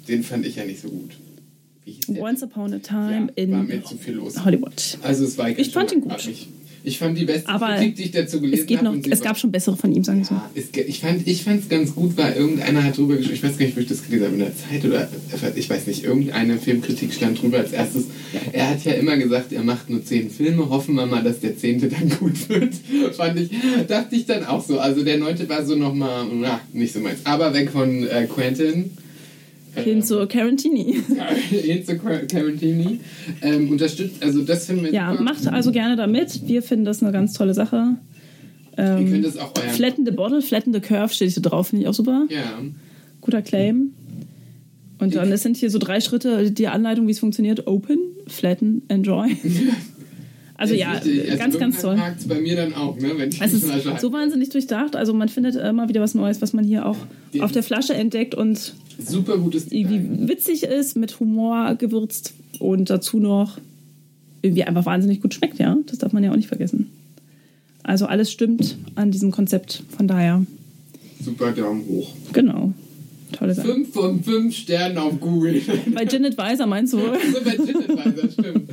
den 0.07 0.23
fand 0.23 0.45
ich 0.45 0.55
ja 0.55 0.63
nicht 0.63 0.81
so 0.81 0.87
gut. 0.87 1.11
Der? 2.07 2.21
Once 2.21 2.41
Upon 2.43 2.73
a 2.73 2.77
ja, 2.77 2.79
Time 2.79 3.27
war 3.27 3.37
in. 3.37 4.45
Hollywood. 4.45 4.97
Also 5.01 5.25
es 5.25 5.37
war 5.37 5.49
Ich 5.49 5.71
fand 5.71 5.91
ihn 5.91 6.01
gut. 6.01 6.29
Ich 6.83 6.97
fand 6.97 7.17
die 7.17 7.25
beste 7.25 7.49
Aber 7.49 7.75
Kritik, 7.75 7.95
die 7.97 8.03
ich 8.03 8.11
dazu 8.11 8.39
gelesen 8.39 8.65
Es, 8.69 8.81
noch, 8.81 8.91
habe. 8.93 9.01
sie 9.03 9.11
es 9.11 9.21
gab 9.21 9.37
schon 9.37 9.51
bessere 9.51 9.75
von 9.75 9.91
ihm, 9.93 10.03
sagen 10.03 10.19
wir 10.19 10.25
so. 10.25 10.35
Ja, 10.35 10.49
es, 10.55 10.71
ge- 10.71 10.85
ich 10.85 10.99
fand 11.01 11.27
ich 11.27 11.43
fand's 11.43 11.67
ganz 11.69 11.93
gut, 11.93 12.15
weil 12.17 12.33
irgendeiner 12.33 12.83
hat 12.83 12.97
drüber 12.97 13.15
geschrieben, 13.17 13.35
ich 13.35 13.43
weiß 13.43 13.57
gar 13.57 13.65
nicht, 13.65 13.75
wo 13.75 13.81
ich 13.81 13.87
das 13.87 14.03
gelesen 14.05 14.23
habe, 14.25 14.33
in 14.35 14.39
der 14.39 14.51
Zeit 14.57 14.85
oder 14.85 15.09
ich 15.55 15.69
weiß 15.69 15.87
nicht, 15.87 16.03
irgendeine 16.05 16.57
Filmkritik 16.57 17.13
stand 17.13 17.41
drüber 17.41 17.57
als 17.57 17.71
erstes. 17.73 18.05
Er 18.53 18.69
hat 18.69 18.83
ja 18.85 18.93
immer 18.93 19.17
gesagt, 19.17 19.51
er 19.51 19.63
macht 19.63 19.89
nur 19.89 20.03
zehn 20.05 20.29
Filme, 20.29 20.69
hoffen 20.69 20.95
wir 20.95 21.05
mal, 21.05 21.23
dass 21.23 21.39
der 21.41 21.57
zehnte 21.57 21.89
dann 21.89 22.09
gut 22.19 22.47
wird. 22.49 22.73
Fand 23.15 23.39
ich, 23.39 23.49
dachte 23.87 24.15
ich 24.15 24.25
dann 24.25 24.45
auch 24.45 24.65
so. 24.65 24.79
Also 24.79 25.03
der 25.03 25.17
neunte 25.17 25.47
war 25.49 25.65
so 25.65 25.75
nochmal, 25.75 26.25
na, 26.33 26.61
nicht 26.73 26.93
so 26.93 26.99
meins. 26.99 27.19
Aber 27.25 27.53
weg 27.53 27.71
von 27.71 28.07
äh, 28.07 28.25
Quentin. 28.27 28.91
Hin 29.83 30.01
zu 30.03 30.25
Carantini. 30.27 30.97
hin 31.49 31.85
zu 31.85 31.93
Qu- 31.93 32.27
Quarantini. 32.27 32.99
Ähm, 33.41 33.69
unterstützt, 33.69 34.21
also 34.23 34.41
das 34.41 34.65
finden 34.65 34.85
wir 34.85 34.93
Ja, 34.93 35.11
super. 35.11 35.23
macht 35.23 35.47
also 35.47 35.71
gerne 35.71 35.95
damit. 35.95 36.47
Wir 36.47 36.61
finden 36.63 36.85
das 36.85 37.01
eine 37.03 37.11
ganz 37.11 37.33
tolle 37.33 37.53
Sache. 37.53 37.95
Ihr 38.77 38.83
Ähm, 38.83 39.11
könnt 39.11 39.25
es 39.25 39.37
auch 39.37 39.53
euren... 39.57 39.69
Flatten 39.69 40.05
the 40.05 40.11
Bottle, 40.11 40.41
Flatten 40.41 40.73
the 40.73 40.79
Curve 40.79 41.13
steht 41.13 41.31
hier 41.31 41.43
drauf, 41.43 41.67
finde 41.67 41.83
ich 41.83 41.87
auch 41.89 41.93
super. 41.93 42.25
Ja. 42.29 42.59
Guter 43.21 43.41
Claim. 43.41 43.91
Und 44.99 45.15
dann 45.15 45.31
es 45.31 45.43
sind 45.43 45.55
hier 45.57 45.69
so 45.69 45.77
drei 45.79 46.01
Schritte, 46.01 46.51
die 46.51 46.67
Anleitung, 46.67 47.07
wie 47.07 47.11
es 47.11 47.19
funktioniert. 47.19 47.67
Open, 47.67 47.99
flatten, 48.27 48.81
enjoy. 48.89 49.29
Also 50.59 50.73
ja, 50.75 50.91
richtig. 50.91 51.25
Also 51.31 51.37
ganz, 51.37 51.57
ganz 51.57 51.81
toll. 51.81 51.97
Hakt 51.97 52.27
bei 52.27 52.39
mir 52.41 52.55
dann 52.57 52.73
auch, 52.73 52.97
ne? 52.99 53.11
Wenn 53.15 53.29
ich 53.29 53.41
Es 53.41 53.51
die 53.51 53.57
Flasche 53.59 53.95
so 54.01 54.11
wahnsinnig 54.11 54.49
durchdacht. 54.49 54.95
Also 54.95 55.13
man 55.13 55.29
findet 55.29 55.55
immer 55.55 55.87
wieder 55.87 56.01
was 56.01 56.15
Neues, 56.15 56.41
was 56.41 56.51
man 56.53 56.65
hier 56.65 56.85
auch 56.85 56.97
Die- 57.33 57.41
auf 57.41 57.51
der 57.53 57.63
Flasche 57.63 57.93
entdeckt 57.93 58.35
und 58.35 58.73
Super 59.01 59.37
gutes 59.37 59.71
irgendwie 59.71 60.27
witzig 60.27 60.63
ist, 60.63 60.97
mit 60.97 61.17
Humor 61.21 61.75
gewürzt 61.75 62.33
und 62.59 62.89
dazu 62.89 63.19
noch 63.19 63.57
irgendwie 64.41 64.63
einfach 64.65 64.85
wahnsinnig 64.85 65.21
gut 65.21 65.33
schmeckt, 65.33 65.57
ja. 65.59 65.77
Das 65.85 65.97
darf 65.99 66.11
man 66.11 66.23
ja 66.23 66.31
auch 66.31 66.35
nicht 66.35 66.49
vergessen. 66.49 66.89
Also 67.83 68.05
alles 68.07 68.29
stimmt 68.29 68.75
an 68.95 69.11
diesem 69.11 69.31
Konzept. 69.31 69.83
Von 69.95 70.07
daher, 70.09 70.45
Super 71.23 71.51
Daumen 71.53 71.85
hoch. 71.87 72.13
genau. 72.33 72.73
Tolle 73.31 73.53
Sache. 73.53 73.67
Fünf 73.67 73.93
von 73.93 74.23
fünf 74.23 74.55
Sternen 74.55 74.97
auf 74.97 75.19
Google. 75.19 75.61
Bei 75.93 76.05
Gin 76.05 76.25
Advisor 76.25 76.65
meinst 76.65 76.93
du? 76.93 76.97
so 77.33 77.43
bei 77.43 77.51
Gin 77.51 77.77
Advisor, 77.77 78.29
stimmt. 78.31 78.69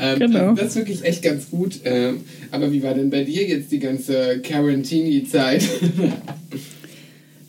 Ähm, 0.00 0.18
Genau. 0.18 0.54
Das 0.54 0.68
ist 0.68 0.76
wirklich 0.76 1.04
echt 1.04 1.22
ganz 1.22 1.50
gut. 1.50 1.80
Ähm, 1.84 2.20
aber 2.50 2.72
wie 2.72 2.82
war 2.82 2.94
denn 2.94 3.10
bei 3.10 3.24
dir 3.24 3.46
jetzt 3.46 3.72
die 3.72 3.78
ganze 3.78 4.40
Quarantini-Zeit? 4.42 5.64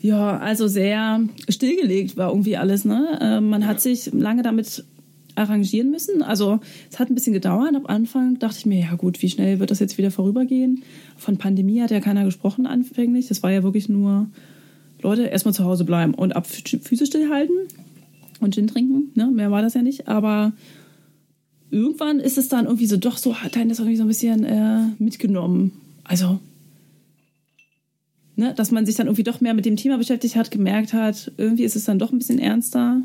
Ja, 0.02 0.38
also 0.38 0.66
sehr 0.66 1.20
stillgelegt 1.50 2.16
war 2.16 2.30
irgendwie 2.30 2.56
alles. 2.56 2.86
Ne? 2.86 3.18
Äh, 3.20 3.40
man 3.42 3.66
hat 3.66 3.82
sich 3.82 4.10
lange 4.14 4.42
damit 4.42 4.84
arrangieren 5.34 5.90
müssen. 5.90 6.22
Also 6.22 6.60
es 6.90 6.98
hat 6.98 7.10
ein 7.10 7.14
bisschen 7.14 7.32
gedauert. 7.32 7.74
Am 7.74 7.86
Anfang 7.86 8.38
dachte 8.38 8.56
ich 8.58 8.66
mir, 8.66 8.80
ja 8.80 8.94
gut, 8.94 9.20
wie 9.22 9.28
schnell 9.28 9.60
wird 9.60 9.70
das 9.70 9.78
jetzt 9.78 9.98
wieder 9.98 10.10
vorübergehen? 10.10 10.82
Von 11.16 11.36
Pandemie 11.36 11.80
hat 11.80 11.90
ja 11.90 12.00
keiner 12.00 12.24
gesprochen 12.24 12.66
anfänglich. 12.66 13.28
Das 13.28 13.42
war 13.42 13.50
ja 13.50 13.62
wirklich 13.62 13.88
nur, 13.88 14.28
Leute, 15.02 15.22
erstmal 15.22 15.54
zu 15.54 15.64
Hause 15.64 15.84
bleiben 15.84 16.14
und 16.14 16.36
ab 16.36 16.46
Füße 16.46 17.06
stillhalten 17.06 17.56
und 18.40 18.54
Gin 18.54 18.66
trinken. 18.66 19.10
Ne? 19.14 19.30
Mehr 19.30 19.50
war 19.50 19.62
das 19.62 19.74
ja 19.74 19.82
nicht. 19.82 20.08
Aber 20.08 20.52
irgendwann 21.70 22.20
ist 22.20 22.38
es 22.38 22.48
dann 22.48 22.66
irgendwie 22.66 22.86
so, 22.86 22.96
doch 22.96 23.16
so, 23.16 23.36
hat 23.36 23.56
einen 23.56 23.68
das 23.68 23.78
irgendwie 23.78 23.96
so 23.96 24.04
ein 24.04 24.08
bisschen 24.08 24.44
äh, 24.44 24.82
mitgenommen. 24.98 25.72
Also 26.04 26.40
ne, 28.36 28.54
dass 28.54 28.72
man 28.72 28.86
sich 28.86 28.96
dann 28.96 29.06
irgendwie 29.06 29.22
doch 29.22 29.40
mehr 29.40 29.54
mit 29.54 29.66
dem 29.66 29.76
Thema 29.76 29.98
beschäftigt 29.98 30.34
hat, 30.34 30.50
gemerkt 30.50 30.92
hat, 30.92 31.30
irgendwie 31.36 31.64
ist 31.64 31.76
es 31.76 31.84
dann 31.84 31.98
doch 31.98 32.10
ein 32.10 32.18
bisschen 32.18 32.38
ernster 32.38 33.02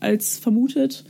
als 0.00 0.38
vermutet. 0.38 1.04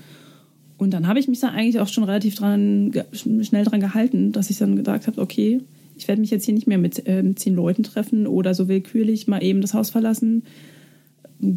Und 0.77 0.91
dann 0.93 1.07
habe 1.07 1.21
ich 1.21 1.29
mich 1.29 1.41
da 1.41 1.49
eigentlich 1.49 1.79
auch 1.81 1.89
schon 1.89 2.05
relativ 2.05 2.35
dran, 2.35 2.93
schnell 3.13 3.65
dran 3.65 3.81
gehalten, 3.81 4.33
dass 4.33 4.51
ich 4.51 4.59
dann 4.59 4.77
gesagt 4.77 5.07
habe, 5.07 5.21
okay, 5.21 5.61
ich 6.01 6.09
werde 6.09 6.21
mich 6.23 6.31
jetzt 6.31 6.47
hier 6.47 6.55
nicht 6.55 6.67
mehr 6.67 6.79
mit 6.79 7.03
ähm, 7.05 7.37
zehn 7.37 7.55
Leuten 7.55 7.83
treffen 7.83 8.27
oder 8.27 8.55
so 8.55 8.69
willkürlich 8.69 9.27
mal 9.29 9.43
eben 9.43 9.61
das 9.61 9.75
Haus 9.75 9.91
verlassen. 9.91 10.45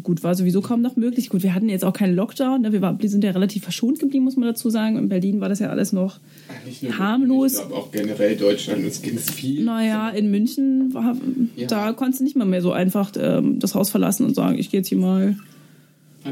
Gut, 0.02 0.22
war 0.22 0.34
sowieso 0.34 0.60
kaum 0.62 0.80
noch 0.82 0.96
möglich. 0.96 1.28
Gut, 1.30 1.42
wir 1.42 1.54
hatten 1.54 1.68
jetzt 1.68 1.84
auch 1.84 1.92
keinen 1.92 2.14
Lockdown. 2.14 2.62
Ne? 2.62 2.72
Wir, 2.72 2.80
war, 2.80 3.00
wir 3.00 3.08
sind 3.08 3.24
ja 3.24 3.30
relativ 3.32 3.62
verschont 3.62 3.98
geblieben, 3.98 4.24
muss 4.24 4.36
man 4.36 4.46
dazu 4.48 4.68
sagen. 4.70 4.96
In 4.96 5.08
Berlin 5.08 5.40
war 5.40 5.48
das 5.48 5.58
ja 5.58 5.68
alles 5.68 5.92
noch 5.92 6.20
Nicht 6.66 6.82
nur 6.82 6.98
Harmlos. 6.98 7.52
Ich 7.54 7.58
glaube 7.58 7.74
auch 7.74 7.90
generell 7.90 8.36
Deutschland, 8.36 8.84
es 8.84 9.00
ging 9.02 9.18
viel. 9.18 9.64
Naja, 9.64 10.08
in 10.10 10.30
München, 10.30 10.92
war, 10.94 11.16
Ja. 11.56 11.66
da 11.66 11.92
konntest 11.92 12.20
du 12.20 12.24
nicht 12.24 12.36
mal 12.36 12.46
mehr 12.46 12.62
so 12.62 12.72
einfach 12.72 13.12
ähm, 13.18 13.58
das 13.60 13.74
Haus 13.74 13.90
verlassen 13.90 14.24
und 14.26 14.34
sagen, 14.34 14.58
ich 14.58 14.70
gehe 14.70 14.80
jetzt 14.80 14.88
hier 14.88 14.98
mal, 14.98 15.36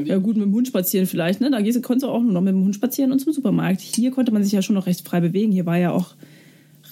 ja 0.05 0.17
gut, 0.19 0.37
mit 0.37 0.47
dem 0.47 0.55
Hund 0.55 0.69
spazieren 0.69 1.07
vielleicht. 1.07 1.41
Ne? 1.43 1.51
Da 1.51 1.59
konntest 1.59 2.03
du 2.05 2.09
auch 2.09 2.23
nur 2.23 2.33
noch 2.33 2.41
mit 2.41 2.55
dem 2.55 2.65
Hund 2.65 2.75
spazieren 2.75 3.13
und 3.13 3.19
zum 3.19 3.33
Supermarkt. 3.35 3.81
Hier 3.83 4.11
konnte 4.11 4.33
man 4.33 4.43
sich 4.45 4.53
ja 4.53 4.63
schon 4.63 4.75
noch 4.75 4.87
recht 4.87 5.07
frei 5.07 5.21
bewegen. 5.21 5.53
Hier 5.53 5.67
war 5.67 5.77
ja 5.79 5.91
auch 5.91 6.15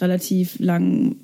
relativ 0.00 0.58
lang 0.58 1.16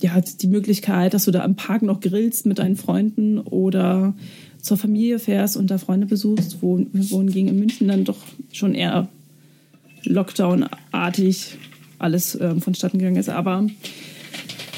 ja, 0.00 0.20
die 0.20 0.48
Möglichkeit, 0.48 1.14
dass 1.14 1.24
du 1.24 1.30
da 1.30 1.42
am 1.42 1.56
Park 1.56 1.82
noch 1.82 2.00
grillst 2.00 2.46
mit 2.46 2.58
deinen 2.58 2.76
Freunden 2.76 3.38
oder 3.38 4.14
zur 4.60 4.76
Familie 4.76 5.18
fährst 5.18 5.56
und 5.56 5.70
da 5.70 5.78
Freunde 5.78 6.06
besuchst, 6.06 6.58
wo, 6.62 6.84
wohingegen 6.92 7.48
in 7.48 7.58
München 7.58 7.88
dann 7.88 8.04
doch 8.04 8.18
schon 8.52 8.74
eher 8.74 9.08
Lockdown-artig 10.04 11.56
alles 11.98 12.38
ähm, 12.40 12.60
vonstatten 12.60 12.98
gegangen 12.98 13.16
ist. 13.16 13.28
Aber 13.28 13.66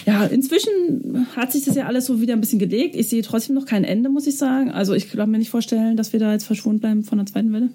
ja, 0.06 0.24
inzwischen 0.24 1.26
hat 1.34 1.52
sich 1.52 1.64
das 1.64 1.74
ja 1.74 1.86
alles 1.86 2.06
so 2.06 2.20
wieder 2.20 2.34
ein 2.34 2.40
bisschen 2.40 2.58
gelegt. 2.58 2.94
Ich 2.94 3.08
sehe 3.08 3.22
trotzdem 3.22 3.56
noch 3.56 3.66
kein 3.66 3.84
Ende, 3.84 4.08
muss 4.08 4.26
ich 4.26 4.38
sagen. 4.38 4.70
Also 4.70 4.94
ich 4.94 5.10
kann 5.10 5.30
mir 5.30 5.38
nicht 5.38 5.50
vorstellen, 5.50 5.96
dass 5.96 6.12
wir 6.12 6.20
da 6.20 6.32
jetzt 6.32 6.44
verschont 6.44 6.80
bleiben 6.80 7.02
von 7.02 7.18
der 7.18 7.26
zweiten 7.26 7.52
Welle. 7.52 7.70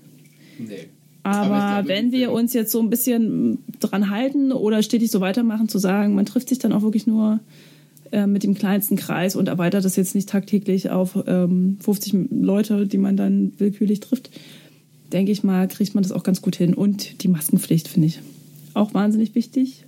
Nee. 0.57 0.87
Aber, 1.23 1.55
Aber 1.55 1.87
wenn 1.87 2.11
wir 2.11 2.31
uns 2.31 2.53
jetzt 2.53 2.71
so 2.71 2.79
ein 2.79 2.89
bisschen 2.89 3.59
dran 3.79 4.09
halten 4.09 4.51
oder 4.51 4.81
stetig 4.81 5.11
so 5.11 5.21
weitermachen, 5.21 5.69
zu 5.69 5.77
sagen, 5.77 6.15
man 6.15 6.25
trifft 6.25 6.49
sich 6.49 6.59
dann 6.59 6.73
auch 6.73 6.81
wirklich 6.81 7.05
nur 7.05 7.39
äh, 8.11 8.27
mit 8.27 8.43
dem 8.43 8.55
kleinsten 8.55 8.95
Kreis 8.95 9.35
und 9.35 9.47
erweitert 9.47 9.85
das 9.85 9.95
jetzt 9.95 10.15
nicht 10.15 10.29
tagtäglich 10.29 10.89
auf 10.89 11.17
ähm, 11.27 11.77
50 11.79 12.29
Leute, 12.31 12.87
die 12.87 12.97
man 12.97 13.17
dann 13.17 13.53
willkürlich 13.57 13.99
trifft, 13.99 14.31
denke 15.13 15.31
ich 15.31 15.43
mal, 15.43 15.67
kriegt 15.67 15.93
man 15.93 16.03
das 16.03 16.11
auch 16.11 16.23
ganz 16.23 16.41
gut 16.41 16.55
hin. 16.55 16.73
Und 16.73 17.23
die 17.23 17.27
Maskenpflicht 17.27 17.87
finde 17.87 18.07
ich 18.07 18.19
auch 18.73 18.93
wahnsinnig 18.93 19.35
wichtig. 19.35 19.85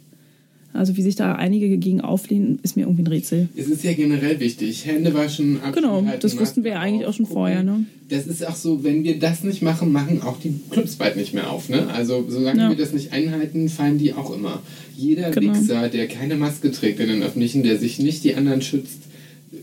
Also 0.73 0.97
wie 0.97 1.03
sich 1.03 1.15
da 1.15 1.33
einige 1.35 1.77
gegen 1.77 2.01
auflehnen, 2.01 2.59
ist 2.63 2.75
mir 2.75 2.83
irgendwie 2.83 3.03
ein 3.03 3.07
Rätsel. 3.07 3.47
Es 3.55 3.67
ist 3.67 3.83
ja 3.83 3.93
generell 3.93 4.39
wichtig. 4.39 4.85
Hände 4.85 5.13
waschen, 5.13 5.59
Genau, 5.73 6.03
das 6.19 6.37
wussten 6.39 6.63
wir 6.63 6.71
ja 6.71 6.79
eigentlich 6.79 7.05
auch 7.07 7.13
schon 7.13 7.25
aufgucken. 7.25 7.33
vorher, 7.41 7.63
ne? 7.63 7.85
Das 8.09 8.25
ist 8.27 8.45
auch 8.45 8.55
so, 8.55 8.83
wenn 8.83 9.03
wir 9.03 9.19
das 9.19 9.43
nicht 9.43 9.61
machen, 9.61 9.91
machen 9.91 10.21
auch 10.23 10.39
die 10.39 10.53
Clubs 10.71 10.95
bald 10.95 11.15
nicht 11.15 11.33
mehr 11.33 11.51
auf. 11.51 11.69
Ne? 11.69 11.87
Also 11.93 12.25
solange 12.27 12.59
Ja. 12.59 12.69
wir 12.69 12.75
das 12.77 12.91
nicht 12.93 13.13
einhalten, 13.13 13.69
fallen 13.69 13.97
die 13.99 14.13
auch 14.13 14.35
immer. 14.35 14.61
Jeder 14.97 15.31
Genau. 15.31 15.53
Wichser, 15.55 15.89
der 15.89 16.07
keine 16.07 16.35
Maske 16.35 16.71
trägt 16.71 16.99
in 16.99 17.07
den 17.07 17.23
Öffentlichen, 17.23 17.63
der 17.63 17.77
sich 17.77 17.99
nicht 17.99 18.23
die 18.23 18.35
anderen 18.35 18.61
schützt, 18.61 18.99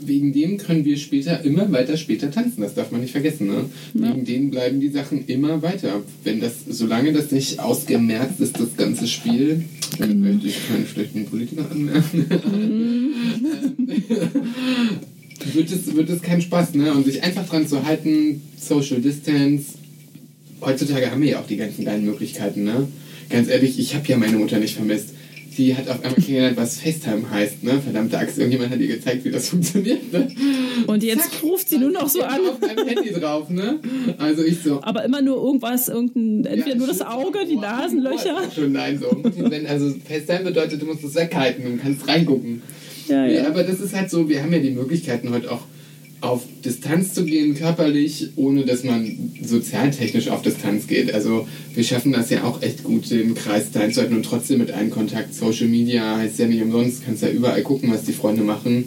wegen 0.03 0.33
dem 0.33 0.57
können 0.59 0.85
wir 0.85 0.96
später 0.96 1.44
immer 1.44 1.70
weiter 1.73 1.96
später 1.96 2.31
tanzen. 2.31 2.62
Das 2.62 2.75
darf 2.75 2.92
man 2.92 3.01
nicht 3.01 3.11
vergessen. 3.12 3.49
Ne? 3.49 3.64
Ja. 3.94 4.14
Wegen 4.14 4.25
denen 4.25 4.51
bleiben 4.51 4.81
die 4.81 4.88
Sachen 4.88 5.27
immer 5.27 5.62
weiter. 5.62 6.03
Wenn 6.25 6.40
das, 6.40 6.55
solange 6.68 7.12
das 7.12 7.33
nicht 7.33 7.59
ausgemerzt 7.61 8.40
ist, 8.40 8.59
das 8.59 8.77
ganze 8.77 9.07
Spiel, 9.09 9.64
Mhm. 9.98 10.20
möchte 10.20 10.48
ich 10.48 10.68
keinen 10.68 10.87
schlechten 10.87 11.26
Politiker 11.26 11.70
anmerken, 11.70 12.26
wird, 15.55 15.70
es, 15.70 15.94
wird 15.94 16.11
es 16.11 16.22
kein 16.22 16.40
Spaß. 16.40 16.74
Ne? 16.74 16.92
Und 16.92 17.05
sich 17.05 17.22
einfach 17.22 17.48
dran 17.48 17.66
zu 17.66 17.85
halten, 17.85 18.42
Social 18.59 19.00
Distance. 19.00 19.74
Heutzutage 20.61 21.11
haben 21.11 21.22
wir 21.22 21.31
ja 21.31 21.40
auch 21.40 21.46
die 21.46 21.57
ganzen 21.57 21.85
geilen 21.85 22.05
Möglichkeiten. 22.05 22.64
Ne? 22.64 22.88
Ganz 23.31 23.48
ehrlich, 23.48 23.79
ich 23.79 23.94
habe 23.94 24.07
ja 24.09 24.16
meine 24.16 24.37
Mutter 24.37 24.59
nicht 24.59 24.74
vermisst. 24.74 25.11
Die 25.56 25.76
hat 25.76 25.88
auf 25.88 25.96
einmal 26.04 26.14
kennengelernt, 26.14 26.56
was 26.56 26.78
FaceTime 26.78 27.28
heißt, 27.30 27.62
ne? 27.64 27.80
Verdammte 27.82 28.16
Axt, 28.18 28.38
irgendjemand 28.38 28.70
hat 28.70 28.80
ihr 28.80 28.86
gezeigt, 28.88 29.24
wie 29.24 29.30
das 29.30 29.48
funktioniert, 29.48 30.12
ne? 30.12 30.28
Und 30.86 31.02
jetzt 31.02 31.32
Zack, 31.32 31.42
ruft 31.42 31.68
sie 31.68 31.78
nur 31.78 31.90
noch 31.90 32.08
so 32.08 32.22
an. 32.22 32.40
auf 32.48 32.60
deinem 32.60 32.86
Handy 32.86 33.10
drauf, 33.12 33.50
ne? 33.50 33.80
Also 34.18 34.44
ich 34.44 34.62
so. 34.62 34.80
Aber 34.82 35.04
immer 35.04 35.20
nur 35.22 35.42
irgendwas, 35.42 35.88
irgendein, 35.88 36.44
entweder 36.44 36.74
ja, 36.74 36.76
nur 36.76 36.86
das 36.86 37.02
Auge, 37.02 37.40
die 37.48 37.56
Nasenlöcher. 37.56 38.42
Schon 38.54 38.72
nein, 38.72 38.98
so. 39.00 39.08
Wenn, 39.22 39.66
also 39.66 39.92
FaceTime 40.06 40.44
bedeutet, 40.44 40.80
du 40.80 40.86
musst 40.86 41.04
es 41.04 41.14
weghalten 41.14 41.66
und 41.66 41.82
kannst 41.82 42.06
reingucken. 42.06 42.62
Ja, 43.08 43.26
Nee, 43.26 43.36
ja. 43.38 43.46
aber 43.48 43.64
das 43.64 43.80
ist 43.80 43.94
halt 43.94 44.08
so, 44.08 44.28
wir 44.28 44.40
haben 44.42 44.52
ja 44.52 44.60
die 44.60 44.70
Möglichkeiten 44.70 45.30
heute 45.30 45.50
auch 45.50 45.62
auf 46.20 46.42
Distanz 46.64 47.14
zu 47.14 47.24
gehen, 47.24 47.54
körperlich, 47.54 48.30
ohne 48.37 48.64
dass 48.64 48.85
man 48.85 49.33
sozialtechnisch 49.42 50.28
auf 50.28 50.42
Distanz 50.42 50.87
geht. 50.87 51.14
Also 51.14 51.46
wir 51.74 51.83
schaffen 51.83 52.12
das 52.12 52.28
ja 52.30 52.44
auch 52.44 52.62
echt 52.62 52.85
gut, 52.85 53.11
den 53.11 53.35
Kreis 53.35 53.72
klein 53.72 53.92
zu 53.92 54.00
halten 54.00 54.16
und 54.16 54.24
trotzdem 54.24 54.59
mit 54.59 54.70
einem 54.70 54.90
Kontakt. 54.90 55.35
Social 55.35 55.68
Media 55.68 56.18
heißt 56.18 56.38
ja 56.38 56.46
nicht 56.46 56.62
umsonst, 56.62 57.04
kannst 57.04 57.22
ja 57.22 57.30
überall 57.30 57.62
gucken, 57.62 57.90
was 57.90 58.04
die 58.04 58.12
Freunde 58.12 58.42
machen, 58.42 58.85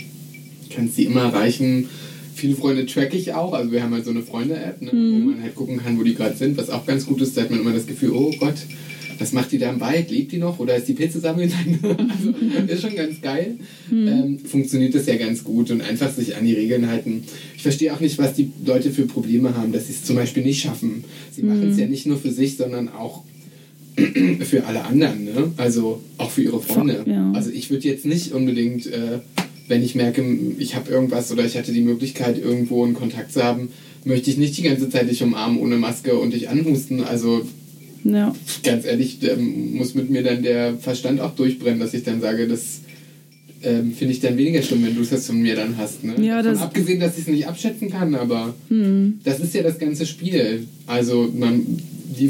kannst 0.70 0.98
die 0.98 1.06
immer 1.06 1.22
erreichen. 1.22 1.90
Viele 2.36 2.56
Freunde 2.56 2.86
track 2.86 3.14
ich 3.14 3.34
auch, 3.34 3.54
also 3.54 3.72
wir 3.72 3.82
haben 3.82 3.94
halt 3.94 4.06
so 4.06 4.12
eine 4.12 4.22
Freunde-App, 4.22 4.82
ne, 4.82 4.92
wo 4.92 5.30
man 5.30 5.42
halt 5.42 5.56
gucken 5.56 5.78
kann, 5.78 6.00
wo 6.00 6.04
die 6.04 6.16
gerade 6.16 6.36
sind, 6.36 6.58
was 6.58 6.70
auch 6.70 6.86
ganz 6.86 7.06
gut 7.06 7.22
ist, 7.22 7.38
da 7.38 7.42
hat 7.42 7.52
man 7.52 7.62
immer 7.62 7.74
das 7.74 7.86
Gefühl, 7.86 8.12
oh 8.12 8.34
Gott, 8.40 8.56
was 9.20 9.34
macht 9.34 9.52
die 9.52 9.58
da 9.58 9.70
im 9.70 9.80
Wald? 9.80 10.12
Lebt 10.12 10.32
die 10.32 10.38
noch? 10.38 10.60
Oder 10.60 10.76
ist 10.76 10.88
die 10.88 10.94
Pilze 10.94 11.20
sammeln? 11.20 11.52
also, 11.84 12.74
ist 12.74 12.82
schon 12.82 12.96
ganz 12.96 13.22
geil. 13.22 13.56
Ähm, 13.92 14.40
funktioniert 14.40 14.96
das 14.96 15.06
ja 15.06 15.16
ganz 15.16 15.44
gut 15.44 15.72
und 15.72 15.82
einfach 15.82 16.12
sich 16.12 16.36
an 16.36 16.46
die 16.46 16.54
Regeln 16.54 16.88
halten. 16.88 17.24
Ich 17.56 17.64
verstehe 17.64 17.94
auch 17.94 18.00
nicht, 18.00 18.18
was 18.18 18.34
die 18.34 18.52
Leute 18.66 18.92
für 18.92 19.06
Probleme 19.06 19.56
haben, 19.56 19.72
dass 19.72 19.88
sie 19.88 19.94
es 19.94 20.04
zum 20.04 20.16
Beispiel 20.16 20.44
nicht 20.44 20.62
schaffen. 20.62 21.04
Sie 21.32 21.44
machen 21.44 21.70
es 21.70 21.78
ja 21.78 21.86
nicht 21.86 22.06
nur 22.06 22.18
für 22.18 22.32
sich, 22.32 22.58
sondern 22.58 22.90
auch 22.90 23.24
für 24.42 24.66
alle 24.66 24.84
anderen. 24.86 25.26
Ne? 25.26 25.52
Also 25.58 26.02
auch 26.18 26.32
für 26.32 26.42
ihre 26.42 26.62
Freunde. 26.62 27.04
Ja. 27.06 27.32
Also 27.34 27.52
ich 27.52 27.70
würde 27.70 27.88
jetzt 27.88 28.06
nicht 28.06 28.34
unbedingt, 28.34 28.88
äh, 28.88 29.20
wenn 29.68 29.84
ich 29.84 29.96
merke, 29.96 30.24
ich 30.58 30.76
habe 30.76 30.92
irgendwas 30.92 31.32
oder 31.32 31.46
ich 31.46 31.58
hatte 31.58 31.72
die 31.72 31.82
Möglichkeit, 31.82 32.38
irgendwo 32.38 32.84
einen 32.84 32.96
Kontakt 32.96 33.32
zu 33.32 33.44
haben, 33.44 33.70
möchte 34.06 34.30
ich 34.30 34.38
nicht 34.38 34.58
die 34.58 34.64
ganze 34.64 34.90
Zeit 34.90 35.10
dich 35.10 35.24
umarmen 35.24 35.60
ohne 35.60 35.78
Maske 35.78 36.18
und 36.18 36.34
dich 36.34 36.50
anhusten. 36.50 37.04
Also 37.04 37.46
ja. 38.04 38.34
ganz 38.64 38.86
ehrlich, 38.86 39.20
muss 39.38 39.96
mit 39.96 40.10
mir 40.10 40.24
dann 40.24 40.44
der 40.44 40.76
Verstand 40.78 41.20
auch 41.22 41.36
durchbrennen, 41.36 41.80
dass 41.80 41.94
ich 41.94 42.04
dann 42.04 42.22
sage, 42.22 42.48
das 42.48 42.82
ähm, 43.64 43.94
finde 43.94 44.14
ich 44.14 44.20
dann 44.20 44.38
weniger 44.38 44.62
schlimm, 44.62 44.84
wenn 44.86 44.96
du 44.96 45.02
es 45.02 45.12
jetzt 45.12 45.28
von 45.28 45.42
mir 45.42 45.56
dann 45.56 45.78
hast. 45.78 46.04
Ne? 46.04 46.16
Ja, 46.22 46.38
Davon 46.42 46.54
das- 46.54 46.62
abgesehen, 46.62 47.00
dass 47.00 47.14
ich 47.18 47.22
es 47.22 47.28
nicht 47.28 47.48
abschätzen 47.48 47.90
kann, 47.90 48.14
aber 48.16 48.54
Hm. 48.70 49.20
das 49.24 49.40
ist 49.40 49.54
ja 49.54 49.64
das 49.64 49.80
ganze 49.80 50.06
Spiel. 50.06 50.68
Also 50.86 51.32
man, 51.34 51.62
die 52.20 52.30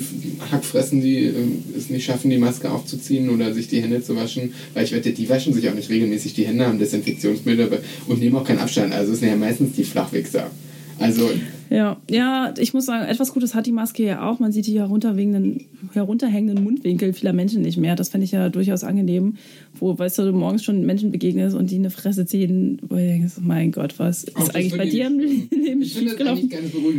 Hackfressen, 0.51 1.01
die 1.01 1.25
äh, 1.25 1.33
es 1.75 1.89
nicht 1.89 2.05
schaffen, 2.05 2.29
die 2.29 2.37
Maske 2.37 2.69
aufzuziehen 2.71 3.29
oder 3.29 3.51
sich 3.53 3.67
die 3.67 3.81
Hände 3.81 4.03
zu 4.03 4.15
waschen, 4.15 4.53
weil 4.75 4.85
ich 4.85 4.91
wette, 4.93 5.11
die 5.11 5.27
waschen 5.27 5.53
sich 5.53 5.67
auch 5.69 5.73
nicht 5.73 5.89
regelmäßig 5.89 6.35
die 6.35 6.45
Hände, 6.45 6.67
haben 6.67 6.77
Desinfektionsmittel 6.79 7.79
und 8.07 8.19
nehmen 8.19 8.35
auch 8.35 8.45
keinen 8.45 8.59
Abstand. 8.59 8.93
Also 8.93 9.13
es 9.13 9.19
sind 9.19 9.29
ja 9.29 9.35
meistens 9.35 9.75
die 9.75 9.83
Flachwichser. 9.85 10.51
Also 10.99 11.31
Ja, 11.73 11.99
ja, 12.07 12.53
ich 12.59 12.75
muss 12.75 12.85
sagen, 12.85 13.03
etwas 13.09 13.33
Gutes 13.33 13.55
hat 13.55 13.65
die 13.65 13.71
Maske 13.71 14.03
ja 14.03 14.29
auch. 14.29 14.39
Man 14.39 14.51
sieht 14.51 14.67
die 14.67 14.77
herunterhängenden, 14.77 15.61
herunterhängenden 15.93 16.63
Mundwinkel 16.63 17.13
vieler 17.13 17.33
Menschen 17.33 17.63
nicht 17.63 17.77
mehr. 17.77 17.95
Das 17.95 18.09
fände 18.09 18.25
ich 18.25 18.31
ja 18.31 18.49
durchaus 18.49 18.83
angenehm, 18.83 19.37
wo, 19.79 19.97
weißt 19.97 20.19
du, 20.19 20.25
du 20.25 20.33
morgens 20.33 20.63
schon 20.63 20.85
Menschen 20.85 21.11
begegnest 21.11 21.55
und 21.55 21.71
die 21.71 21.77
eine 21.77 21.89
Fresse 21.89 22.27
ziehen, 22.27 22.77
wo 22.83 22.95
du 22.95 23.01
denkst, 23.01 23.33
mein 23.41 23.71
Gott, 23.71 23.95
was 23.97 24.25
ist 24.25 24.35
Auch 24.35 24.45
das 24.45 24.55
eigentlich 24.55 24.77
bei 24.77 24.85
dir 24.85 25.07
im. 25.07 25.17
Leben 25.17 25.81
ich 25.81 25.95
finde 25.95 26.11
das 26.11 26.19
schiefgelaufen? 26.19 26.49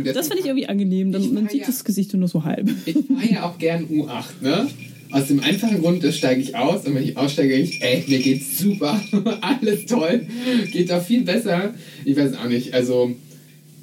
Das 0.03 0.13
Deshalb 0.13 0.25
finde 0.25 0.39
ich 0.41 0.45
irgendwie 0.47 0.67
angenehm. 0.67 1.11
Dann, 1.13 1.33
man 1.33 1.47
sieht 1.47 1.61
ja- 1.61 1.67
das 1.67 1.85
Gesicht 1.85 2.11
nur 2.11 2.19
noch 2.23 2.29
so 2.29 2.43
halb. 2.43 2.69
Ich 2.85 2.95
fahre 2.95 3.31
ja 3.31 3.43
auch 3.49 3.57
gern 3.57 3.85
U8, 3.85 4.41
ne? 4.43 4.67
Aus 5.11 5.27
dem 5.27 5.39
einfachen 5.39 5.81
Grund, 5.81 6.03
da 6.03 6.11
steige 6.11 6.41
ich 6.41 6.57
aus 6.57 6.85
und 6.85 6.95
wenn 6.95 7.03
ich 7.03 7.15
aussteige, 7.15 7.53
denke 7.55 7.69
ich, 7.69 7.81
ey, 7.81 8.03
mir 8.07 8.19
geht's 8.19 8.57
super, 8.57 8.99
alles 9.41 9.85
toll, 9.85 10.27
geht 10.73 10.89
doch 10.91 11.01
viel 11.01 11.21
besser. 11.21 11.73
Ich 12.03 12.17
weiß 12.17 12.33
auch 12.37 12.49
nicht, 12.49 12.73
also 12.73 13.15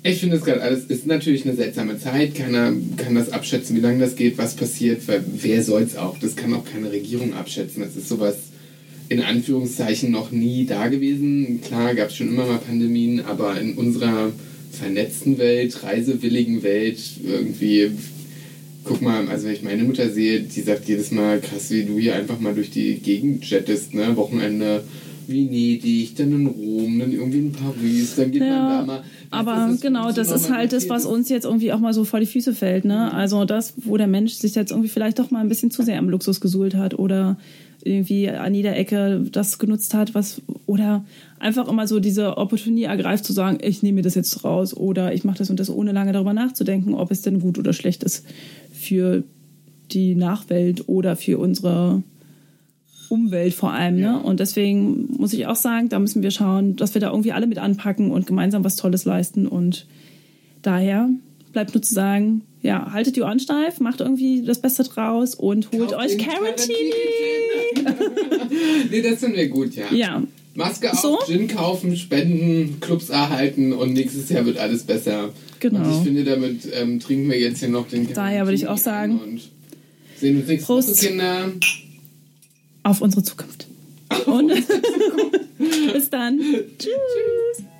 ich 0.02 0.18
finde 0.18 0.36
das 0.36 0.44
gerade 0.44 0.62
alles, 0.62 0.84
ist 0.84 1.06
natürlich 1.06 1.44
eine 1.44 1.54
seltsame 1.54 1.98
Zeit, 1.98 2.34
keiner 2.34 2.72
kann 2.96 3.14
das 3.14 3.30
abschätzen, 3.30 3.76
wie 3.76 3.80
lange 3.80 4.00
das 4.00 4.16
geht, 4.16 4.38
was 4.38 4.54
passiert, 4.54 5.06
weil 5.06 5.24
wer 5.40 5.62
soll's 5.62 5.96
auch, 5.96 6.18
das 6.18 6.36
kann 6.36 6.54
auch 6.54 6.64
keine 6.64 6.90
Regierung 6.90 7.34
abschätzen, 7.34 7.82
das 7.82 7.96
ist 7.96 8.08
sowas 8.08 8.36
in 9.08 9.20
Anführungszeichen 9.20 10.10
noch 10.10 10.30
nie 10.30 10.64
da 10.64 10.88
gewesen. 10.88 11.60
Klar 11.60 11.94
gab 11.94 12.08
es 12.08 12.16
schon 12.16 12.28
immer 12.28 12.46
mal 12.46 12.58
Pandemien, 12.58 13.20
aber 13.20 13.60
in 13.60 13.74
unserer 13.74 14.32
vernetzten 14.72 15.36
Welt, 15.38 15.82
reisewilligen 15.82 16.62
Welt 16.62 16.98
irgendwie 17.22 17.90
guck 18.84 19.00
mal, 19.00 19.28
also 19.28 19.46
wenn 19.46 19.54
ich 19.54 19.62
meine 19.62 19.84
Mutter 19.84 20.10
sehe, 20.10 20.40
die 20.40 20.60
sagt 20.60 20.88
jedes 20.88 21.10
Mal, 21.10 21.40
krass, 21.40 21.70
wie 21.70 21.84
du 21.84 21.98
hier 21.98 22.16
einfach 22.16 22.40
mal 22.40 22.54
durch 22.54 22.70
die 22.70 22.96
Gegend 22.96 23.48
jettest, 23.48 23.94
ne? 23.94 24.16
Wochenende 24.16 24.84
Venedig, 25.26 26.16
dann 26.16 26.32
in 26.32 26.46
Rom, 26.46 26.98
dann 26.98 27.12
irgendwie 27.12 27.38
in 27.38 27.52
Paris, 27.52 28.16
dann 28.16 28.30
geht 28.30 28.40
man 28.40 28.50
da 28.50 28.84
mal. 28.84 29.02
Aber 29.30 29.68
das 29.70 29.80
genau, 29.80 30.12
das 30.12 30.30
ist 30.30 30.50
halt 30.50 30.72
das, 30.72 30.88
was 30.88 31.06
uns 31.06 31.28
jetzt 31.28 31.44
irgendwie 31.44 31.72
auch 31.72 31.80
mal 31.80 31.94
so 31.94 32.04
vor 32.04 32.20
die 32.20 32.26
Füße 32.26 32.54
fällt. 32.54 32.84
Ne? 32.84 33.12
Also 33.12 33.44
das, 33.44 33.74
wo 33.76 33.96
der 33.96 34.06
Mensch 34.06 34.34
sich 34.34 34.54
jetzt 34.54 34.70
irgendwie 34.70 34.88
vielleicht 34.88 35.18
doch 35.18 35.30
mal 35.30 35.40
ein 35.40 35.48
bisschen 35.48 35.70
zu 35.70 35.82
sehr 35.82 35.98
am 35.98 36.08
Luxus 36.08 36.40
gesuhlt 36.40 36.74
hat 36.74 36.98
oder 36.98 37.38
irgendwie 37.84 38.28
an 38.30 38.54
jeder 38.54 38.76
Ecke 38.76 39.24
das 39.32 39.58
genutzt 39.58 39.94
hat, 39.94 40.14
was 40.14 40.40
oder 40.66 41.04
einfach 41.38 41.68
immer 41.68 41.86
so 41.86 42.00
diese 42.00 42.36
Opportunity 42.36 42.84
ergreift 42.84 43.24
zu 43.24 43.32
sagen, 43.32 43.58
ich 43.60 43.82
nehme 43.82 43.96
mir 43.96 44.02
das 44.02 44.14
jetzt 44.14 44.44
raus 44.44 44.76
oder 44.76 45.12
ich 45.12 45.24
mache 45.24 45.38
das 45.38 45.50
und 45.50 45.58
das, 45.58 45.70
ohne 45.70 45.92
lange 45.92 46.12
darüber 46.12 46.32
nachzudenken, 46.32 46.94
ob 46.94 47.10
es 47.10 47.22
denn 47.22 47.40
gut 47.40 47.58
oder 47.58 47.72
schlecht 47.72 48.04
ist 48.04 48.24
für 48.72 49.24
die 49.90 50.14
Nachwelt 50.14 50.88
oder 50.88 51.16
für 51.16 51.38
unsere 51.38 52.02
Umwelt 53.12 53.52
vor 53.52 53.72
allem. 53.72 54.00
Ne? 54.00 54.18
Und 54.22 54.40
deswegen 54.40 55.08
muss 55.18 55.34
ich 55.34 55.46
auch 55.46 55.56
sagen, 55.56 55.90
da 55.90 55.98
müssen 55.98 56.22
wir 56.22 56.30
schauen, 56.30 56.76
dass 56.76 56.94
wir 56.94 57.00
da 57.02 57.10
irgendwie 57.10 57.32
alle 57.32 57.46
mit 57.46 57.58
anpacken 57.58 58.10
und 58.10 58.26
gemeinsam 58.26 58.64
was 58.64 58.76
Tolles 58.76 59.04
leisten. 59.04 59.46
Und 59.46 59.86
daher 60.62 61.10
bleibt 61.52 61.74
nur 61.74 61.82
zu 61.82 61.92
sagen, 61.92 62.40
ja, 62.62 62.90
haltet 62.92 63.16
die 63.16 63.20
Ohren 63.22 63.38
steif, 63.38 63.80
macht 63.80 64.00
irgendwie 64.00 64.42
das 64.42 64.60
Beste 64.60 64.84
draus 64.84 65.34
und 65.34 65.70
holt 65.72 65.90
Kauft 65.90 65.94
euch 66.04 66.16
Quarantini. 66.16 66.92
nee, 68.90 69.02
das 69.02 69.20
finden 69.20 69.36
wir 69.36 69.48
gut, 69.48 69.74
ja. 69.74 69.92
Ja, 69.92 70.22
Maske 70.54 70.90
auf, 70.92 70.98
So? 71.00 71.18
Gin 71.26 71.48
kaufen, 71.48 71.96
spenden, 71.96 72.78
Clubs 72.80 73.10
erhalten 73.10 73.72
und 73.72 73.92
nächstes 73.92 74.28
Jahr 74.28 74.46
wird 74.46 74.58
alles 74.58 74.84
besser. 74.84 75.30
Genau. 75.60 75.80
Und 75.80 75.90
ich 75.90 76.02
finde, 76.02 76.24
damit 76.24 76.66
ähm, 76.72 76.98
trinken 77.00 77.28
wir 77.30 77.38
jetzt 77.38 77.58
hier 77.60 77.68
noch 77.68 77.88
den 77.88 78.10
Daher 78.12 78.44
würde 78.46 78.54
ich 78.56 78.68
auch 78.68 78.78
sagen- 78.78 79.18
Und 79.20 79.40
sehen 80.18 80.38
uns 80.38 80.46
nächste 80.48 80.66
Prost. 80.66 80.88
Woche, 80.90 81.06
Kinder. 81.08 81.52
Auf 82.82 83.00
unsere 83.00 83.22
Zukunft. 83.22 83.66
Und 84.26 84.48
bis 85.92 86.10
dann. 86.10 86.38
Tschüss. 86.78 87.56
Gin 87.56 87.71